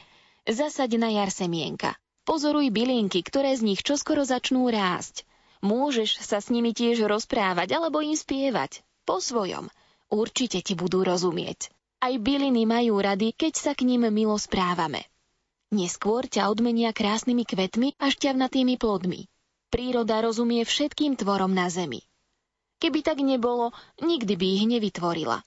zasaď 0.46 0.90
na 0.98 1.10
jar 1.10 1.30
semienka. 1.30 1.98
Pozoruj 2.26 2.70
bylinky, 2.70 3.22
ktoré 3.22 3.54
z 3.54 3.62
nich 3.62 3.82
čoskoro 3.82 4.22
začnú 4.22 4.66
rásť. 4.70 5.26
Môžeš 5.62 6.22
sa 6.22 6.38
s 6.38 6.50
nimi 6.50 6.70
tiež 6.70 7.02
rozprávať 7.06 7.74
alebo 7.78 8.02
im 8.02 8.14
spievať. 8.14 8.82
Po 9.06 9.18
svojom– 9.18 9.70
určite 10.10 10.60
ti 10.60 10.74
budú 10.74 11.06
rozumieť. 11.06 11.70
Aj 12.02 12.14
byliny 12.16 12.66
majú 12.66 12.98
rady, 12.98 13.32
keď 13.32 13.52
sa 13.56 13.72
k 13.72 13.86
ním 13.86 14.10
milo 14.10 14.36
správame. 14.36 15.06
Neskôr 15.70 16.26
ťa 16.26 16.50
odmenia 16.50 16.90
krásnymi 16.90 17.46
kvetmi 17.46 17.88
a 17.96 18.10
šťavnatými 18.10 18.74
plodmi. 18.74 19.30
Príroda 19.70 20.18
rozumie 20.18 20.66
všetkým 20.66 21.14
tvorom 21.14 21.54
na 21.54 21.70
zemi. 21.70 22.02
Keby 22.82 23.06
tak 23.06 23.22
nebolo, 23.22 23.70
nikdy 24.02 24.34
by 24.34 24.46
ich 24.50 24.64
nevytvorila. 24.66 25.38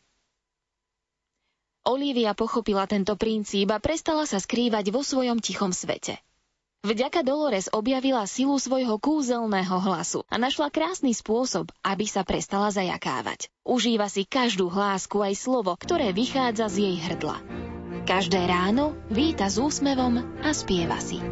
Olivia 1.83 2.31
pochopila 2.31 2.87
tento 2.87 3.19
princíp 3.19 3.67
a 3.75 3.83
prestala 3.83 4.23
sa 4.23 4.39
skrývať 4.39 4.95
vo 4.95 5.03
svojom 5.03 5.43
tichom 5.43 5.75
svete. 5.75 6.15
Vďaka 6.83 7.23
Dolores 7.23 7.71
objavila 7.71 8.27
silu 8.27 8.59
svojho 8.59 8.99
kúzelného 8.99 9.79
hlasu 9.79 10.27
a 10.27 10.35
našla 10.35 10.67
krásny 10.67 11.15
spôsob, 11.15 11.71
aby 11.79 12.03
sa 12.03 12.27
prestala 12.27 12.75
zajakávať. 12.75 13.47
Užíva 13.63 14.11
si 14.11 14.27
každú 14.27 14.67
hlásku 14.67 15.15
aj 15.15 15.31
slovo, 15.39 15.79
ktoré 15.79 16.11
vychádza 16.11 16.67
z 16.67 16.91
jej 16.91 16.95
hrdla. 17.07 17.39
Každé 18.03 18.35
ráno 18.51 18.99
víta 19.07 19.47
s 19.47 19.63
úsmevom 19.63 20.43
a 20.43 20.51
spieva 20.51 20.99
si. 20.99 21.23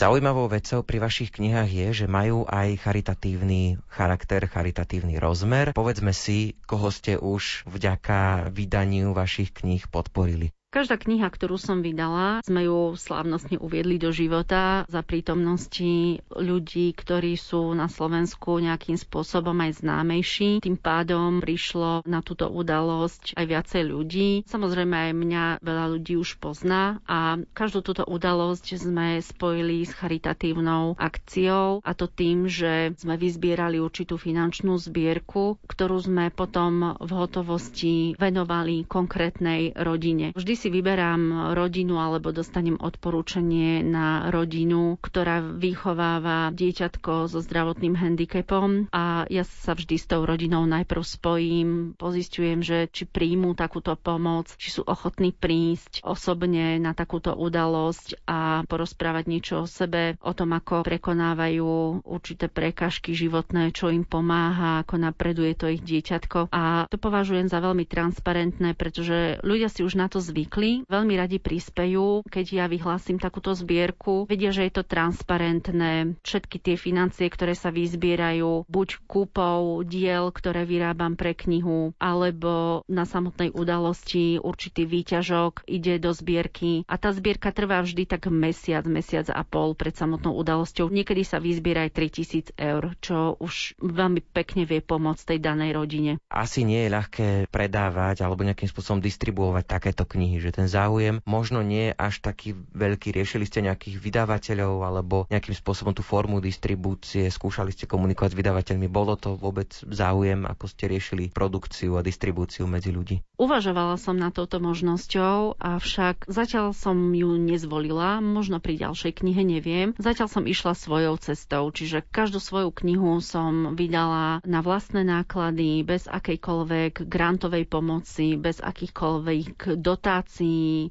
Zaujímavou 0.00 0.48
vecou 0.48 0.80
pri 0.80 0.96
vašich 0.96 1.28
knihách 1.28 1.68
je, 1.68 1.88
že 1.92 2.06
majú 2.08 2.48
aj 2.48 2.72
charitatívny 2.80 3.76
charakter, 3.84 4.48
charitatívny 4.48 5.20
rozmer. 5.20 5.76
Povedzme 5.76 6.16
si, 6.16 6.56
koho 6.64 6.88
ste 6.88 7.20
už 7.20 7.68
vďaka 7.68 8.48
vydaniu 8.48 9.12
vašich 9.12 9.52
kníh 9.52 9.84
podporili. 9.92 10.56
Každá 10.70 11.02
kniha, 11.02 11.26
ktorú 11.26 11.58
som 11.58 11.82
vydala, 11.82 12.46
sme 12.46 12.70
ju 12.70 12.94
slávnostne 12.94 13.58
uviedli 13.58 13.98
do 13.98 14.14
života 14.14 14.86
za 14.86 15.02
prítomnosti 15.02 16.22
ľudí, 16.30 16.94
ktorí 16.94 17.34
sú 17.34 17.74
na 17.74 17.90
Slovensku 17.90 18.62
nejakým 18.62 18.94
spôsobom 18.94 19.58
aj 19.66 19.82
známejší. 19.82 20.62
Tým 20.62 20.78
pádom 20.78 21.42
prišlo 21.42 22.06
na 22.06 22.22
túto 22.22 22.46
udalosť 22.46 23.34
aj 23.34 23.46
viacej 23.50 23.82
ľudí. 23.82 24.28
Samozrejme 24.46 25.10
aj 25.10 25.12
mňa 25.18 25.44
veľa 25.58 25.86
ľudí 25.90 26.14
už 26.14 26.38
pozná 26.38 27.02
a 27.02 27.42
každú 27.50 27.82
túto 27.82 28.06
udalosť 28.06 28.78
sme 28.78 29.18
spojili 29.26 29.82
s 29.82 29.90
charitatívnou 29.98 30.94
akciou 31.02 31.82
a 31.82 31.98
to 31.98 32.06
tým, 32.06 32.46
že 32.46 32.94
sme 32.94 33.18
vyzbierali 33.18 33.82
určitú 33.82 34.14
finančnú 34.14 34.78
zbierku, 34.78 35.58
ktorú 35.66 35.98
sme 35.98 36.30
potom 36.30 36.94
v 36.94 37.10
hotovosti 37.10 38.14
venovali 38.14 38.86
konkrétnej 38.86 39.74
rodine. 39.74 40.30
Vždy 40.38 40.59
si 40.60 40.68
vyberám 40.68 41.56
rodinu 41.56 41.96
alebo 41.96 42.36
dostanem 42.36 42.76
odporúčanie 42.76 43.80
na 43.80 44.28
rodinu, 44.28 45.00
ktorá 45.00 45.40
vychováva 45.40 46.52
dieťatko 46.52 47.32
so 47.32 47.40
zdravotným 47.40 47.96
handicapom 47.96 48.92
a 48.92 49.24
ja 49.32 49.40
sa 49.40 49.72
vždy 49.72 49.96
s 49.96 50.04
tou 50.04 50.28
rodinou 50.28 50.68
najprv 50.68 51.00
spojím, 51.00 51.68
pozistujem, 51.96 52.60
že 52.60 52.92
či 52.92 53.08
príjmu 53.08 53.56
takúto 53.56 53.96
pomoc, 53.96 54.52
či 54.60 54.68
sú 54.68 54.84
ochotní 54.84 55.32
prísť 55.32 56.04
osobne 56.04 56.76
na 56.76 56.92
takúto 56.92 57.32
udalosť 57.32 58.28
a 58.28 58.60
porozprávať 58.68 59.24
niečo 59.32 59.64
o 59.64 59.66
sebe, 59.66 60.20
o 60.20 60.36
tom, 60.36 60.52
ako 60.52 60.84
prekonávajú 60.84 62.04
určité 62.04 62.52
prekažky 62.52 63.16
životné, 63.16 63.72
čo 63.72 63.88
im 63.88 64.04
pomáha, 64.04 64.84
ako 64.84 65.00
napreduje 65.00 65.56
to 65.56 65.72
ich 65.72 65.80
dieťatko. 65.80 66.52
A 66.52 66.84
to 66.92 67.00
považujem 67.00 67.48
za 67.48 67.64
veľmi 67.64 67.88
transparentné, 67.88 68.76
pretože 68.76 69.40
ľudia 69.40 69.72
si 69.72 69.80
už 69.80 69.96
na 69.96 70.12
to 70.12 70.20
zvykli 70.20 70.49
vznikli. 70.50 70.82
Veľmi 70.90 71.14
radi 71.14 71.38
prispejú, 71.38 72.26
keď 72.26 72.46
ja 72.50 72.64
vyhlásim 72.66 73.22
takúto 73.22 73.54
zbierku. 73.54 74.26
Vedia, 74.26 74.50
že 74.50 74.66
je 74.66 74.72
to 74.74 74.82
transparentné. 74.82 76.18
Všetky 76.26 76.58
tie 76.58 76.74
financie, 76.74 77.30
ktoré 77.30 77.54
sa 77.54 77.70
vyzbierajú, 77.70 78.66
buď 78.66 78.88
kúpou 79.06 79.86
diel, 79.86 80.34
ktoré 80.34 80.66
vyrábam 80.66 81.14
pre 81.14 81.38
knihu, 81.38 81.94
alebo 82.02 82.82
na 82.90 83.06
samotnej 83.06 83.54
udalosti 83.54 84.42
určitý 84.42 84.90
výťažok 84.90 85.70
ide 85.70 86.02
do 86.02 86.10
zbierky. 86.10 86.82
A 86.90 86.98
tá 86.98 87.14
zbierka 87.14 87.54
trvá 87.54 87.78
vždy 87.86 88.10
tak 88.10 88.26
mesiac, 88.26 88.82
mesiac 88.90 89.30
a 89.30 89.46
pol 89.46 89.78
pred 89.78 89.94
samotnou 89.94 90.34
udalosťou. 90.34 90.90
Niekedy 90.90 91.22
sa 91.22 91.38
vyzbiera 91.38 91.86
aj 91.86 91.94
3000 91.94 92.58
eur, 92.58 92.98
čo 92.98 93.38
už 93.38 93.78
veľmi 93.78 94.24
pekne 94.34 94.66
vie 94.66 94.82
pomôcť 94.82 95.36
tej 95.36 95.38
danej 95.38 95.78
rodine. 95.78 96.18
Asi 96.26 96.66
nie 96.66 96.88
je 96.88 96.90
ľahké 96.90 97.28
predávať 97.54 98.26
alebo 98.26 98.42
nejakým 98.42 98.66
spôsobom 98.66 98.98
distribuovať 98.98 99.64
takéto 99.68 100.02
knihy, 100.08 100.39
že 100.40 100.56
ten 100.56 100.66
záujem 100.66 101.20
možno 101.28 101.60
nie 101.60 101.92
je 101.92 101.94
až 101.94 102.24
taký 102.24 102.56
veľký. 102.72 103.12
Riešili 103.12 103.44
ste 103.44 103.64
nejakých 103.64 104.00
vydavateľov 104.00 104.74
alebo 104.82 105.16
nejakým 105.28 105.54
spôsobom 105.54 105.92
tú 105.92 106.00
formu 106.00 106.40
distribúcie, 106.40 107.28
skúšali 107.28 107.70
ste 107.70 107.84
komunikovať 107.84 108.32
s 108.32 108.38
vydavateľmi, 108.40 108.88
bolo 108.88 109.14
to 109.20 109.36
vôbec 109.36 109.70
záujem, 109.86 110.48
ako 110.48 110.64
ste 110.66 110.88
riešili 110.88 111.30
produkciu 111.30 112.00
a 112.00 112.04
distribúciu 112.04 112.64
medzi 112.64 112.90
ľudí? 112.90 113.20
Uvažovala 113.36 113.96
som 114.00 114.16
na 114.16 114.32
touto 114.32 114.60
možnosťou, 114.60 115.60
avšak 115.60 116.28
zatiaľ 116.28 116.72
som 116.76 116.96
ju 117.12 117.36
nezvolila, 117.36 118.20
možno 118.20 118.60
pri 118.60 118.80
ďalšej 118.80 119.20
knihe 119.20 119.42
neviem. 119.44 119.92
Zatiaľ 119.96 120.28
som 120.28 120.44
išla 120.44 120.72
svojou 120.76 121.16
cestou, 121.20 121.68
čiže 121.68 122.04
každú 122.04 122.40
svoju 122.40 122.72
knihu 122.84 123.20
som 123.20 123.76
vydala 123.76 124.40
na 124.44 124.60
vlastné 124.60 125.04
náklady, 125.04 125.82
bez 125.84 126.06
akejkoľvek 126.06 127.08
grantovej 127.08 127.64
pomoci, 127.66 128.36
bez 128.36 128.60
akýchkoľvek 128.60 129.80
dotácií, 129.80 130.29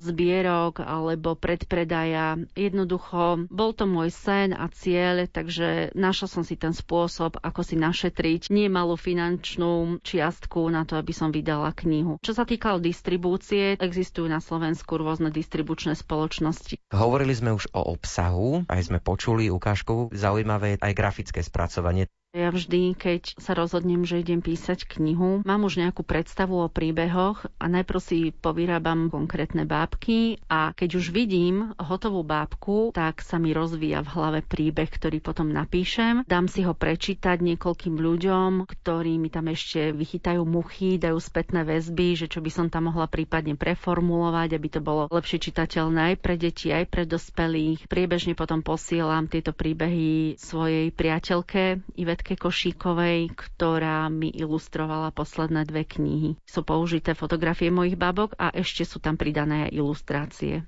zbierok 0.04 0.84
alebo 0.84 1.40
predpredaja. 1.40 2.36
Jednoducho, 2.54 3.48
bol 3.48 3.72
to 3.72 3.88
môj 3.88 4.12
sen 4.12 4.52
a 4.52 4.68
cieľ, 4.68 5.26
takže 5.26 5.96
našla 5.96 6.28
som 6.28 6.44
si 6.44 6.60
ten 6.60 6.76
spôsob, 6.76 7.40
ako 7.40 7.62
si 7.64 7.80
našetriť 7.80 8.52
nemalú 8.52 9.00
finančnú 9.00 10.04
čiastku 10.04 10.68
na 10.68 10.84
to, 10.84 11.00
aby 11.00 11.16
som 11.16 11.32
vydala 11.32 11.72
knihu. 11.80 12.20
Čo 12.20 12.36
sa 12.36 12.44
týkalo 12.44 12.84
distribúcie, 12.84 13.80
existujú 13.80 14.28
na 14.28 14.44
Slovensku 14.44 15.00
rôzne 15.00 15.32
distribučné 15.32 15.96
spoločnosti. 15.96 16.92
Hovorili 16.92 17.32
sme 17.32 17.56
už 17.56 17.72
o 17.72 17.82
obsahu, 17.96 18.68
aj 18.68 18.92
sme 18.92 19.00
počuli 19.00 19.48
ukážku. 19.48 20.12
Zaujímavé 20.12 20.76
je 20.76 20.82
aj 20.84 20.94
grafické 20.94 21.40
spracovanie. 21.40 22.12
Ja 22.30 22.54
vždy, 22.54 22.94
keď 22.94 23.42
sa 23.42 23.58
rozhodnem, 23.58 24.06
že 24.06 24.22
idem 24.22 24.38
písať 24.38 24.86
knihu, 24.86 25.42
mám 25.50 25.66
už 25.66 25.82
nejakú 25.82 26.06
predstavu 26.06 26.62
o 26.62 26.70
príbehoch 26.70 27.50
a 27.58 27.66
najprv 27.66 27.98
si 27.98 28.30
povyrábam 28.30 29.10
konkrétne 29.10 29.66
bábky 29.66 30.38
a 30.46 30.70
keď 30.78 31.02
už 31.02 31.10
vidím 31.10 31.74
hotovú 31.82 32.22
bábku, 32.22 32.94
tak 32.94 33.26
sa 33.26 33.42
mi 33.42 33.50
rozvíja 33.50 34.06
v 34.06 34.14
hlave 34.14 34.40
príbeh, 34.46 34.94
ktorý 34.94 35.26
potom 35.26 35.50
napíšem. 35.50 36.22
Dám 36.30 36.46
si 36.46 36.62
ho 36.62 36.78
prečítať 36.78 37.42
niekoľkým 37.42 37.98
ľuďom, 37.98 38.70
ktorí 38.70 39.18
mi 39.18 39.34
tam 39.34 39.50
ešte 39.50 39.90
vychytajú 39.90 40.46
muchy, 40.46 41.02
dajú 41.02 41.18
spätné 41.18 41.66
väzby, 41.66 42.14
že 42.14 42.30
čo 42.30 42.46
by 42.46 42.54
som 42.54 42.70
tam 42.70 42.94
mohla 42.94 43.10
prípadne 43.10 43.58
preformulovať, 43.58 44.54
aby 44.54 44.68
to 44.70 44.86
bolo 44.86 45.10
lepšie 45.10 45.50
čitateľné 45.50 46.14
aj 46.14 46.16
pre 46.22 46.38
deti, 46.38 46.70
aj 46.70 46.94
pre 46.94 47.10
dospelých. 47.10 47.90
Priebežne 47.90 48.38
potom 48.38 48.62
posielam 48.62 49.26
tieto 49.26 49.50
príbehy 49.50 50.38
svojej 50.38 50.94
priateľke 50.94 51.82
Ivet 51.98 52.19
Ivetke 52.20 52.36
Košíkovej, 52.36 53.32
ktorá 53.32 54.12
mi 54.12 54.28
ilustrovala 54.28 55.08
posledné 55.10 55.64
dve 55.64 55.88
knihy. 55.88 56.36
Sú 56.44 56.68
použité 56.68 57.16
fotografie 57.16 57.72
mojich 57.72 57.96
babok 57.96 58.36
a 58.36 58.52
ešte 58.52 58.84
sú 58.84 59.00
tam 59.00 59.16
pridané 59.16 59.72
ilustrácie. 59.72 60.68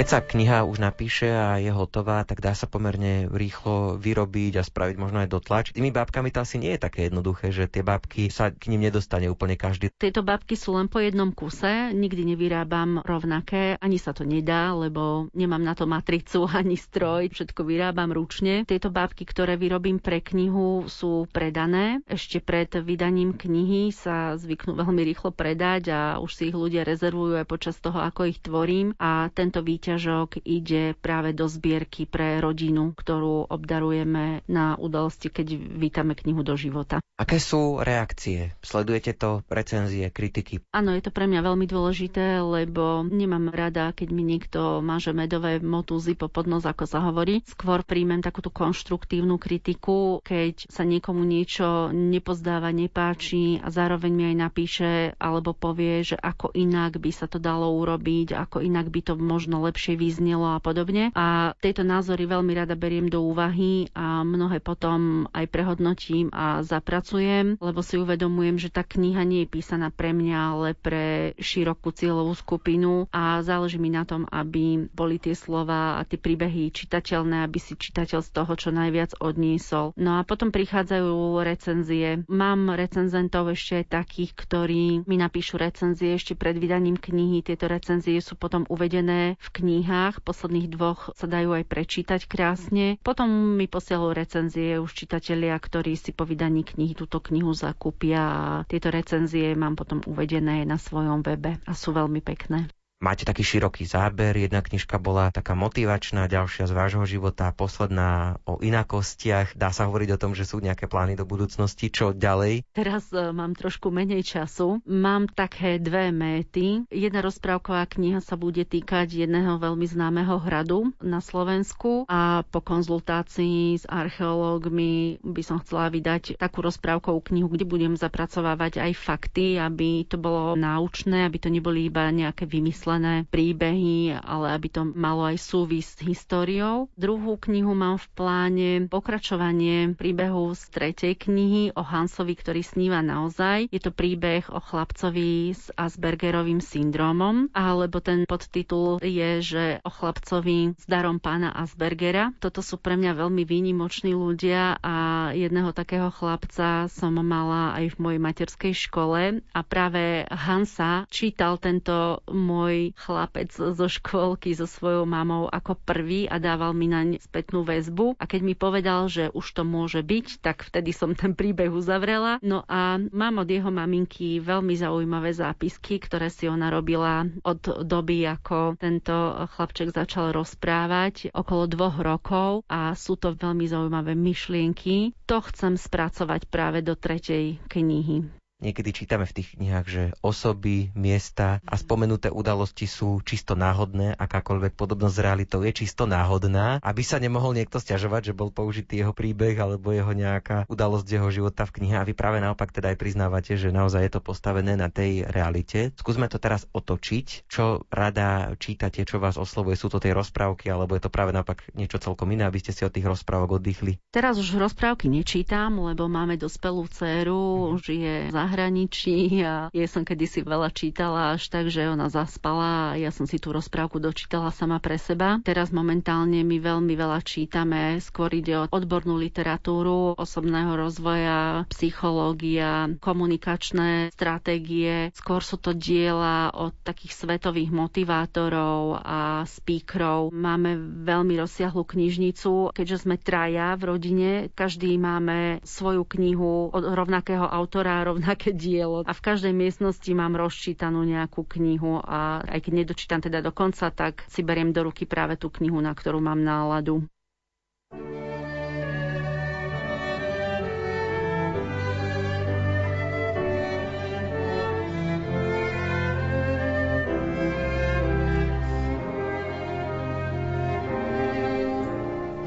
Keď 0.00 0.08
sa 0.08 0.24
kniha 0.24 0.64
už 0.64 0.80
napíše 0.80 1.28
a 1.28 1.60
je 1.60 1.68
hotová, 1.68 2.24
tak 2.24 2.40
dá 2.40 2.56
sa 2.56 2.64
pomerne 2.64 3.28
rýchlo 3.28 4.00
vyrobiť 4.00 4.56
a 4.56 4.64
spraviť 4.64 4.96
možno 4.96 5.20
aj 5.20 5.28
dotlač. 5.28 5.76
Tými 5.76 5.92
bábkami 5.92 6.32
to 6.32 6.40
asi 6.40 6.56
nie 6.56 6.72
je 6.72 6.80
také 6.80 7.12
jednoduché, 7.12 7.52
že 7.52 7.68
tie 7.68 7.84
bábky 7.84 8.32
sa 8.32 8.48
k 8.48 8.72
ním 8.72 8.88
nedostane 8.88 9.28
úplne 9.28 9.60
každý. 9.60 9.92
Tieto 9.92 10.24
bábky 10.24 10.56
sú 10.56 10.72
len 10.72 10.88
po 10.88 11.04
jednom 11.04 11.36
kuse, 11.36 11.92
nikdy 11.92 12.32
nevyrábam 12.32 13.04
rovnaké, 13.04 13.76
ani 13.76 14.00
sa 14.00 14.16
to 14.16 14.24
nedá, 14.24 14.72
lebo 14.72 15.28
nemám 15.36 15.60
na 15.60 15.76
to 15.76 15.84
matricu 15.84 16.48
ani 16.64 16.80
stroj, 16.80 17.28
všetko 17.28 17.60
vyrábam 17.60 18.08
ručne. 18.08 18.64
Tieto 18.64 18.88
bábky, 18.88 19.28
ktoré 19.28 19.60
vyrobím 19.60 20.00
pre 20.00 20.24
knihu, 20.24 20.88
sú 20.88 21.28
predané. 21.28 22.00
Ešte 22.08 22.40
pred 22.40 22.72
vydaním 22.72 23.36
knihy 23.36 23.92
sa 23.92 24.32
zvyknú 24.40 24.80
veľmi 24.80 25.04
rýchlo 25.12 25.28
predať 25.28 25.92
a 25.92 26.00
už 26.24 26.30
si 26.32 26.42
ich 26.48 26.56
ľudia 26.56 26.88
rezervujú 26.88 27.36
aj 27.36 27.44
počas 27.44 27.76
toho, 27.76 28.00
ako 28.00 28.32
ich 28.32 28.40
tvorím. 28.40 28.96
A 28.96 29.28
tento 29.36 29.60
výťaz 29.60 29.89
výťažok 29.90 30.46
ide 30.46 30.94
práve 30.94 31.34
do 31.34 31.50
zbierky 31.50 32.06
pre 32.06 32.38
rodinu, 32.38 32.94
ktorú 32.94 33.50
obdarujeme 33.50 34.46
na 34.46 34.78
udalosti, 34.78 35.26
keď 35.26 35.58
vítame 35.58 36.14
knihu 36.14 36.46
do 36.46 36.54
života. 36.54 37.02
Aké 37.18 37.42
sú 37.42 37.82
reakcie? 37.82 38.54
Sledujete 38.62 39.18
to, 39.18 39.42
recenzie, 39.50 40.06
kritiky? 40.14 40.62
Áno, 40.70 40.94
je 40.94 41.02
to 41.02 41.10
pre 41.10 41.26
mňa 41.26 41.42
veľmi 41.42 41.66
dôležité, 41.66 42.38
lebo 42.38 43.02
nemám 43.02 43.50
rada, 43.50 43.90
keď 43.90 44.08
mi 44.14 44.22
niekto 44.22 44.78
máže 44.78 45.10
medové 45.10 45.58
motúzy 45.58 46.14
po 46.14 46.30
podnos, 46.30 46.62
ako 46.62 46.86
sa 46.86 47.02
hovorí. 47.02 47.42
Skôr 47.50 47.82
príjmem 47.82 48.22
takúto 48.22 48.54
konštruktívnu 48.54 49.42
kritiku, 49.42 50.22
keď 50.22 50.70
sa 50.70 50.86
niekomu 50.86 51.26
niečo 51.26 51.90
nepozdáva, 51.90 52.70
nepáči 52.70 53.58
a 53.58 53.74
zároveň 53.74 54.12
mi 54.14 54.24
aj 54.30 54.36
napíše 54.38 54.90
alebo 55.18 55.50
povie, 55.50 56.06
že 56.06 56.16
ako 56.16 56.54
inak 56.54 56.96
by 56.96 57.10
sa 57.10 57.26
to 57.26 57.42
dalo 57.42 57.74
urobiť, 57.74 58.32
ako 58.38 58.62
inak 58.62 58.88
by 58.88 59.00
to 59.02 59.12
možno 59.18 59.60
lepšie 59.60 59.79
lepšie 59.80 59.96
vyznelo 59.96 60.44
a 60.44 60.60
podobne. 60.60 61.08
A 61.16 61.56
tieto 61.56 61.80
názory 61.80 62.28
veľmi 62.28 62.52
rada 62.52 62.76
beriem 62.76 63.08
do 63.08 63.24
úvahy 63.24 63.88
a 63.96 64.20
mnohé 64.20 64.60
potom 64.60 65.24
aj 65.32 65.48
prehodnotím 65.48 66.28
a 66.36 66.60
zapracujem, 66.60 67.56
lebo 67.56 67.80
si 67.80 67.96
uvedomujem, 67.96 68.60
že 68.60 68.68
tá 68.68 68.84
kniha 68.84 69.24
nie 69.24 69.48
je 69.48 69.56
písaná 69.56 69.88
pre 69.88 70.12
mňa, 70.12 70.36
ale 70.36 70.68
pre 70.76 71.32
širokú 71.40 71.96
cieľovú 71.96 72.36
skupinu 72.36 73.08
a 73.08 73.40
záleží 73.40 73.80
mi 73.80 73.88
na 73.88 74.04
tom, 74.04 74.28
aby 74.28 74.84
boli 74.92 75.16
tie 75.16 75.32
slova 75.32 75.96
a 75.96 76.04
tie 76.04 76.20
príbehy 76.20 76.68
čitateľné, 76.68 77.48
aby 77.48 77.56
si 77.56 77.72
čitateľ 77.72 78.20
z 78.20 78.30
toho 78.36 78.52
čo 78.60 78.68
najviac 78.76 79.16
odniesol. 79.16 79.96
No 79.96 80.20
a 80.20 80.28
potom 80.28 80.52
prichádzajú 80.52 81.40
recenzie. 81.40 82.20
Mám 82.28 82.68
recenzentov 82.76 83.48
ešte 83.48 83.88
takých, 83.88 84.36
ktorí 84.36 85.08
mi 85.08 85.16
napíšu 85.16 85.56
recenzie 85.56 86.20
ešte 86.20 86.36
pred 86.36 86.60
vydaním 86.60 87.00
knihy. 87.00 87.40
Tieto 87.40 87.64
recenzie 87.64 88.20
sú 88.20 88.36
potom 88.36 88.68
uvedené 88.68 89.40
v 89.40 89.48
knihe 89.56 89.69
knihách. 89.70 90.26
Posledných 90.26 90.74
dvoch 90.74 91.14
sa 91.14 91.30
dajú 91.30 91.54
aj 91.54 91.64
prečítať 91.70 92.26
krásne. 92.26 92.98
Potom 93.06 93.54
mi 93.54 93.70
posielajú 93.70 94.10
recenzie 94.10 94.82
už 94.82 94.90
čitatelia, 94.90 95.54
ktorí 95.54 95.94
si 95.94 96.10
po 96.10 96.26
vydaní 96.26 96.66
knihy 96.66 96.98
túto 96.98 97.22
knihu 97.22 97.54
zakúpia 97.54 98.18
a 98.18 98.42
tieto 98.66 98.90
recenzie 98.90 99.54
mám 99.54 99.78
potom 99.78 100.02
uvedené 100.02 100.66
na 100.66 100.74
svojom 100.74 101.22
webe 101.22 101.62
a 101.62 101.72
sú 101.78 101.94
veľmi 101.94 102.18
pekné 102.18 102.66
máte 103.00 103.24
taký 103.24 103.42
široký 103.42 103.88
záber. 103.88 104.36
Jedna 104.36 104.60
knižka 104.60 105.00
bola 105.00 105.32
taká 105.32 105.56
motivačná, 105.56 106.28
ďalšia 106.28 106.68
z 106.68 106.76
vášho 106.76 107.04
života, 107.08 107.48
posledná 107.56 108.36
o 108.44 108.60
inakostiach. 108.60 109.56
Dá 109.56 109.72
sa 109.72 109.88
hovoriť 109.88 110.08
o 110.14 110.20
tom, 110.20 110.36
že 110.36 110.44
sú 110.44 110.60
nejaké 110.60 110.84
plány 110.84 111.16
do 111.16 111.24
budúcnosti. 111.24 111.88
Čo 111.88 112.12
ďalej? 112.12 112.68
Teraz 112.76 113.08
uh, 113.16 113.32
mám 113.32 113.56
trošku 113.56 113.88
menej 113.88 114.22
času. 114.22 114.84
Mám 114.84 115.32
také 115.32 115.80
dve 115.80 116.12
méty. 116.12 116.84
Jedna 116.92 117.24
rozprávková 117.24 117.88
kniha 117.88 118.20
sa 118.20 118.36
bude 118.36 118.62
týkať 118.68 119.24
jedného 119.24 119.56
veľmi 119.56 119.88
známeho 119.88 120.36
hradu 120.36 120.92
na 121.00 121.24
Slovensku 121.24 122.04
a 122.04 122.44
po 122.44 122.60
konzultácii 122.60 123.80
s 123.80 123.88
archeológmi 123.88 125.24
by 125.24 125.42
som 125.42 125.56
chcela 125.64 125.88
vydať 125.88 126.36
takú 126.36 126.60
rozprávkovú 126.60 127.24
knihu, 127.32 127.48
kde 127.48 127.64
budem 127.64 127.96
zapracovávať 127.96 128.84
aj 128.84 128.92
fakty, 128.92 129.56
aby 129.56 130.04
to 130.04 130.20
bolo 130.20 130.52
náučné, 130.52 131.24
aby 131.24 131.38
to 131.40 131.48
neboli 131.48 131.88
iba 131.88 132.04
nejaké 132.12 132.44
vymyslené 132.44 132.89
vymyslené 132.90 133.22
príbehy, 133.30 134.18
ale 134.18 134.58
aby 134.58 134.66
to 134.66 134.82
malo 134.82 135.22
aj 135.22 135.38
súvis 135.38 135.94
s 135.94 136.02
históriou. 136.02 136.90
Druhú 136.98 137.38
knihu 137.38 137.70
mám 137.70 138.02
v 138.02 138.06
pláne 138.18 138.70
pokračovanie 138.90 139.94
príbehu 139.94 140.50
z 140.58 140.62
tretej 140.74 141.14
knihy 141.14 141.70
o 141.78 141.86
Hansovi, 141.86 142.34
ktorý 142.34 142.66
sníva 142.66 142.98
naozaj. 142.98 143.70
Je 143.70 143.78
to 143.78 143.94
príbeh 143.94 144.50
o 144.50 144.58
chlapcovi 144.58 145.54
s 145.54 145.70
Aspergerovým 145.78 146.58
syndromom, 146.58 147.54
alebo 147.54 148.02
ten 148.02 148.26
podtitul 148.26 148.98
je, 148.98 149.30
že 149.38 149.64
o 149.86 149.90
chlapcovi 149.94 150.74
s 150.74 150.84
darom 150.90 151.22
pána 151.22 151.54
Aspergera. 151.54 152.34
Toto 152.42 152.58
sú 152.58 152.74
pre 152.82 152.98
mňa 152.98 153.14
veľmi 153.14 153.46
výnimoční 153.46 154.18
ľudia 154.18 154.82
a 154.82 155.30
jedného 155.30 155.70
takého 155.70 156.10
chlapca 156.10 156.90
som 156.90 157.14
mala 157.22 157.78
aj 157.78 157.94
v 157.94 158.00
mojej 158.02 158.20
materskej 158.20 158.74
škole 158.74 159.46
a 159.46 159.60
práve 159.62 160.26
Hansa 160.26 161.06
čítal 161.06 161.54
tento 161.62 162.24
môj 162.26 162.79
chlapec 162.96 163.52
zo 163.52 163.86
škôlky 163.86 164.56
so 164.56 164.64
svojou 164.64 165.04
mamou 165.04 165.46
ako 165.52 165.76
prvý 165.76 166.24
a 166.26 166.40
dával 166.40 166.72
mi 166.72 166.88
naň 166.88 167.20
spätnú 167.20 167.62
väzbu. 167.62 168.16
A 168.16 168.24
keď 168.24 168.40
mi 168.40 168.54
povedal, 168.56 169.06
že 169.12 169.28
už 169.30 169.46
to 169.52 169.62
môže 169.62 170.00
byť, 170.00 170.40
tak 170.40 170.64
vtedy 170.64 170.96
som 170.96 171.12
ten 171.12 171.36
príbeh 171.36 171.68
uzavrela. 171.68 172.40
No 172.40 172.64
a 172.64 172.96
mám 172.96 173.44
od 173.44 173.48
jeho 173.48 173.68
maminky 173.68 174.40
veľmi 174.40 174.74
zaujímavé 174.74 175.36
zápisky, 175.36 176.00
ktoré 176.00 176.32
si 176.32 176.48
ona 176.48 176.72
robila 176.72 177.28
od 177.44 177.84
doby, 177.84 178.24
ako 178.24 178.80
tento 178.80 179.12
chlapček 179.56 179.92
začal 179.92 180.32
rozprávať 180.32 181.34
okolo 181.36 181.68
dvoch 181.68 182.00
rokov 182.00 182.64
a 182.70 182.96
sú 182.96 183.20
to 183.20 183.36
veľmi 183.36 183.68
zaujímavé 183.68 184.16
myšlienky. 184.16 185.12
To 185.28 185.44
chcem 185.44 185.76
spracovať 185.76 186.48
práve 186.48 186.80
do 186.80 186.96
tretej 186.96 187.60
knihy. 187.68 188.39
Niekedy 188.60 188.92
čítame 188.92 189.24
v 189.24 189.40
tých 189.40 189.56
knihách, 189.56 189.86
že 189.88 190.02
osoby, 190.20 190.92
miesta 190.92 191.64
a 191.64 191.80
spomenuté 191.80 192.28
udalosti 192.28 192.84
sú 192.84 193.24
čisto 193.24 193.56
náhodné, 193.56 194.20
akákoľvek 194.20 194.76
podobnosť 194.76 195.16
s 195.16 195.24
realitou 195.24 195.64
je 195.64 195.72
čisto 195.72 196.04
náhodná, 196.04 196.76
aby 196.84 197.00
sa 197.00 197.16
nemohol 197.16 197.56
niekto 197.56 197.80
stiažovať, 197.80 198.30
že 198.30 198.36
bol 198.36 198.52
použitý 198.52 199.00
jeho 199.00 199.16
príbeh 199.16 199.56
alebo 199.56 199.96
jeho 199.96 200.12
nejaká 200.12 200.68
udalosť 200.68 201.08
jeho 201.08 201.32
života 201.32 201.64
v 201.64 201.80
knihe 201.80 201.96
a 201.96 202.04
vy 202.04 202.12
práve 202.12 202.44
naopak 202.44 202.68
teda 202.68 202.92
aj 202.92 203.00
priznávate, 203.00 203.56
že 203.56 203.72
naozaj 203.72 204.04
je 204.04 204.12
to 204.12 204.20
postavené 204.20 204.76
na 204.76 204.92
tej 204.92 205.24
realite. 205.24 205.96
Skúsme 205.96 206.28
to 206.28 206.36
teraz 206.36 206.68
otočiť. 206.76 207.48
Čo 207.48 207.88
rada 207.88 208.52
čítate, 208.60 209.08
čo 209.08 209.16
vás 209.16 209.40
oslovuje? 209.40 209.80
Sú 209.80 209.88
to 209.88 209.96
tie 209.96 210.12
rozprávky 210.12 210.68
alebo 210.68 211.00
je 211.00 211.08
to 211.08 211.08
práve 211.08 211.32
naopak 211.32 211.64
niečo 211.72 211.96
celkom 211.96 212.28
iné, 212.36 212.44
aby 212.44 212.60
ste 212.60 212.76
si 212.76 212.84
od 212.84 212.92
tých 212.92 213.08
rozprávok 213.08 213.56
oddychli? 213.56 213.96
Teraz 214.12 214.36
už 214.36 214.60
rozprávky 214.60 215.08
nečítam, 215.08 215.80
lebo 215.80 216.12
máme 216.12 216.36
dospelú 216.36 216.84
dceru, 216.92 217.72
žije 217.80 218.28
za 218.28 218.49
zahraničí 218.50 219.46
a 219.46 219.70
ja 219.70 219.86
som 219.86 220.02
kedysi 220.02 220.42
veľa 220.42 220.74
čítala 220.74 221.38
až 221.38 221.46
tak, 221.46 221.70
že 221.70 221.86
ona 221.86 222.10
zaspala 222.10 222.90
a 222.90 222.98
ja 222.98 223.14
som 223.14 223.30
si 223.30 223.38
tú 223.38 223.54
rozprávku 223.54 224.02
dočítala 224.02 224.50
sama 224.50 224.82
pre 224.82 224.98
seba. 224.98 225.38
Teraz 225.46 225.70
momentálne 225.70 226.42
my 226.42 226.58
veľmi 226.58 226.98
veľa 226.98 227.22
čítame, 227.22 228.02
skôr 228.02 228.34
ide 228.34 228.58
o 228.58 228.66
odbornú 228.66 229.14
literatúru, 229.14 230.18
osobného 230.18 230.74
rozvoja, 230.74 231.62
psychológia, 231.70 232.90
komunikačné 232.98 234.10
stratégie. 234.10 235.14
Skôr 235.14 235.46
sú 235.46 235.54
to 235.54 235.70
diela 235.70 236.50
od 236.50 236.74
takých 236.82 237.14
svetových 237.14 237.70
motivátorov 237.70 238.98
a 238.98 239.46
speakerov. 239.46 240.34
Máme 240.34 240.74
veľmi 241.06 241.38
rozsiahlu 241.38 241.86
knižnicu, 241.86 242.74
keďže 242.74 243.06
sme 243.06 243.14
traja 243.14 243.78
v 243.78 243.82
rodine, 243.86 244.30
každý 244.50 244.98
máme 244.98 245.62
svoju 245.62 246.02
knihu 246.18 246.74
od 246.74 246.82
rovnakého 246.82 247.46
autora, 247.46 248.02
rovnak 248.02 248.39
nejaké 248.40 248.56
dielo 248.56 249.04
a 249.04 249.12
v 249.12 249.20
každej 249.20 249.52
miestnosti 249.52 250.08
mám 250.16 250.32
rozčítanú 250.32 251.04
nejakú 251.04 251.44
knihu 251.44 252.00
a 252.00 252.40
aj 252.48 252.64
keď 252.64 252.72
nedočítam 252.72 253.20
teda 253.20 253.44
do 253.44 253.52
konca, 253.52 253.92
tak 253.92 254.24
si 254.32 254.40
beriem 254.40 254.72
do 254.72 254.80
ruky 254.80 255.04
práve 255.04 255.36
tú 255.36 255.52
knihu, 255.52 255.76
na 255.84 255.92
ktorú 255.92 256.24
mám 256.24 256.40
náladu. 256.40 257.04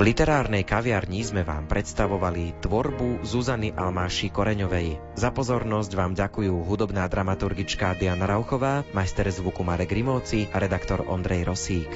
Literárnej 0.04 0.68
kaviarni 0.68 1.24
sme 1.24 1.48
vám 1.48 1.64
predstavovali 1.64 2.60
tvorbu 2.60 3.24
Zuzany 3.24 3.72
Almáši 3.72 4.36
Koreňovej. 4.36 5.16
Za 5.16 5.32
pozornosť 5.32 5.96
vám 5.96 6.12
ďakujú 6.12 6.60
hudobná 6.68 7.08
dramaturgička 7.08 7.96
Diana 7.96 8.28
Rauchová, 8.28 8.84
majster 8.92 9.32
zvuku 9.32 9.64
Marek 9.64 9.96
Rimóci 9.96 10.52
a 10.52 10.60
redaktor 10.60 11.08
Ondrej 11.08 11.48
Rosík. 11.48 11.88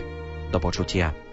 Do 0.55 0.59
počutia. 0.63 1.26